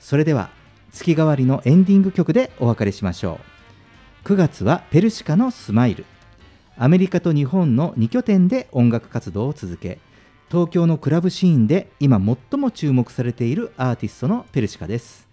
[0.00, 0.50] それでは
[0.90, 3.38] 月替わりのエンディング曲でお別れしましょ
[4.24, 4.28] う。
[4.28, 6.04] 9月はペルシカのスマイル。
[6.76, 10.00] アメリカと日本の2拠点で音楽活動を続け
[10.50, 15.28] 東京のクラブシーンで今最も注目されているアーティストのペルシカです。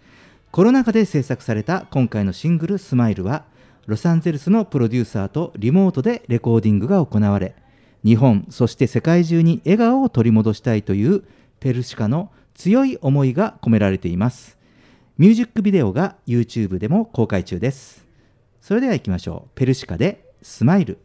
[0.52, 3.44] コロナ禍で制作された今回のシングル「スマイルは
[3.88, 7.56] ロサンゼルスのプロデューサーとリモートでレコーディングが行われ
[8.04, 11.24] 日本そして世界中に笑顔を取り戻したいという
[11.58, 14.58] ペルシカの強い思いが込められています。
[15.16, 18.06] ミュージックビデオが YouTube でも公開中です。
[18.60, 19.50] それでは行きましょう。
[19.54, 20.98] ペルシカで「スマイル」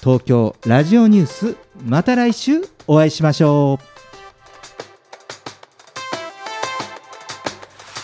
[0.00, 3.89] 東京ラジオニュースまた来週お会いしましょう。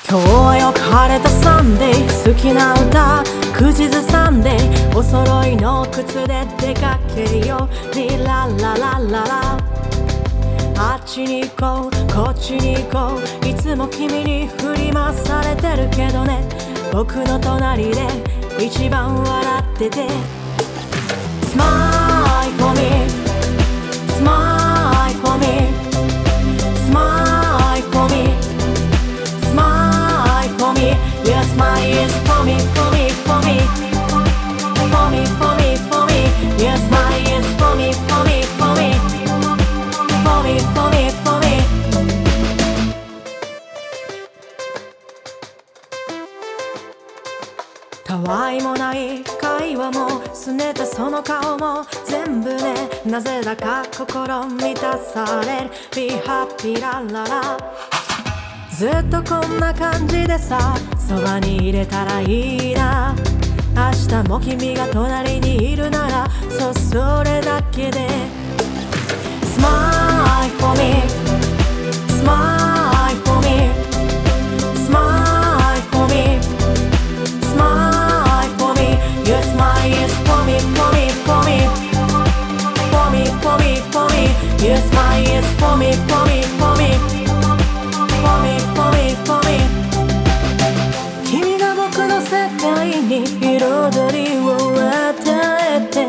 [0.09, 4.57] 今日はよく晴れたサンデー好きな歌口ずさんで
[4.95, 7.69] お揃いの靴で出かけるよ。
[7.69, 9.59] うリラララララ
[10.79, 13.49] あっちに行こうこっちに行こう。
[13.49, 16.47] いつも君に振り回されてるけどね。
[16.93, 18.07] 僕の隣で
[18.65, 20.07] 一番笑ってて。
[21.51, 23.09] Smile for me
[24.15, 25.86] Smile for me
[31.27, 33.57] for me Your smile is for me, for me, for me
[34.91, 36.21] For me, for me, for me
[36.63, 38.89] Your smile is for me, for me, for me
[40.25, 41.57] For me, for me, for me
[48.05, 57.96] たわいもない会話も拗ねたその顔も全部ねなぜだか心満たされる Be happy ラララ
[58.77, 63.17] ずっとこんな感じでさそばに入れたらいいな
[63.75, 68.07] 明日も君が隣にいるならそうそれだけで
[69.57, 71.01] Smile for me
[72.21, 73.73] Smile for me
[74.85, 76.39] Smile for me
[77.41, 81.65] Smile for me Your smile is for me, for me, for me
[82.93, 84.29] For me, for me, for me
[84.69, 87.16] Your smile is for me, for me, for me
[91.25, 93.59] 君が僕の世界に彩
[94.13, 95.15] りを与
[95.69, 96.07] えて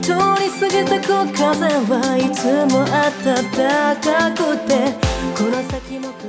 [0.00, 3.42] 通り過ぎてく風はいつも暖
[4.00, 4.70] かくて
[5.36, 6.19] この先も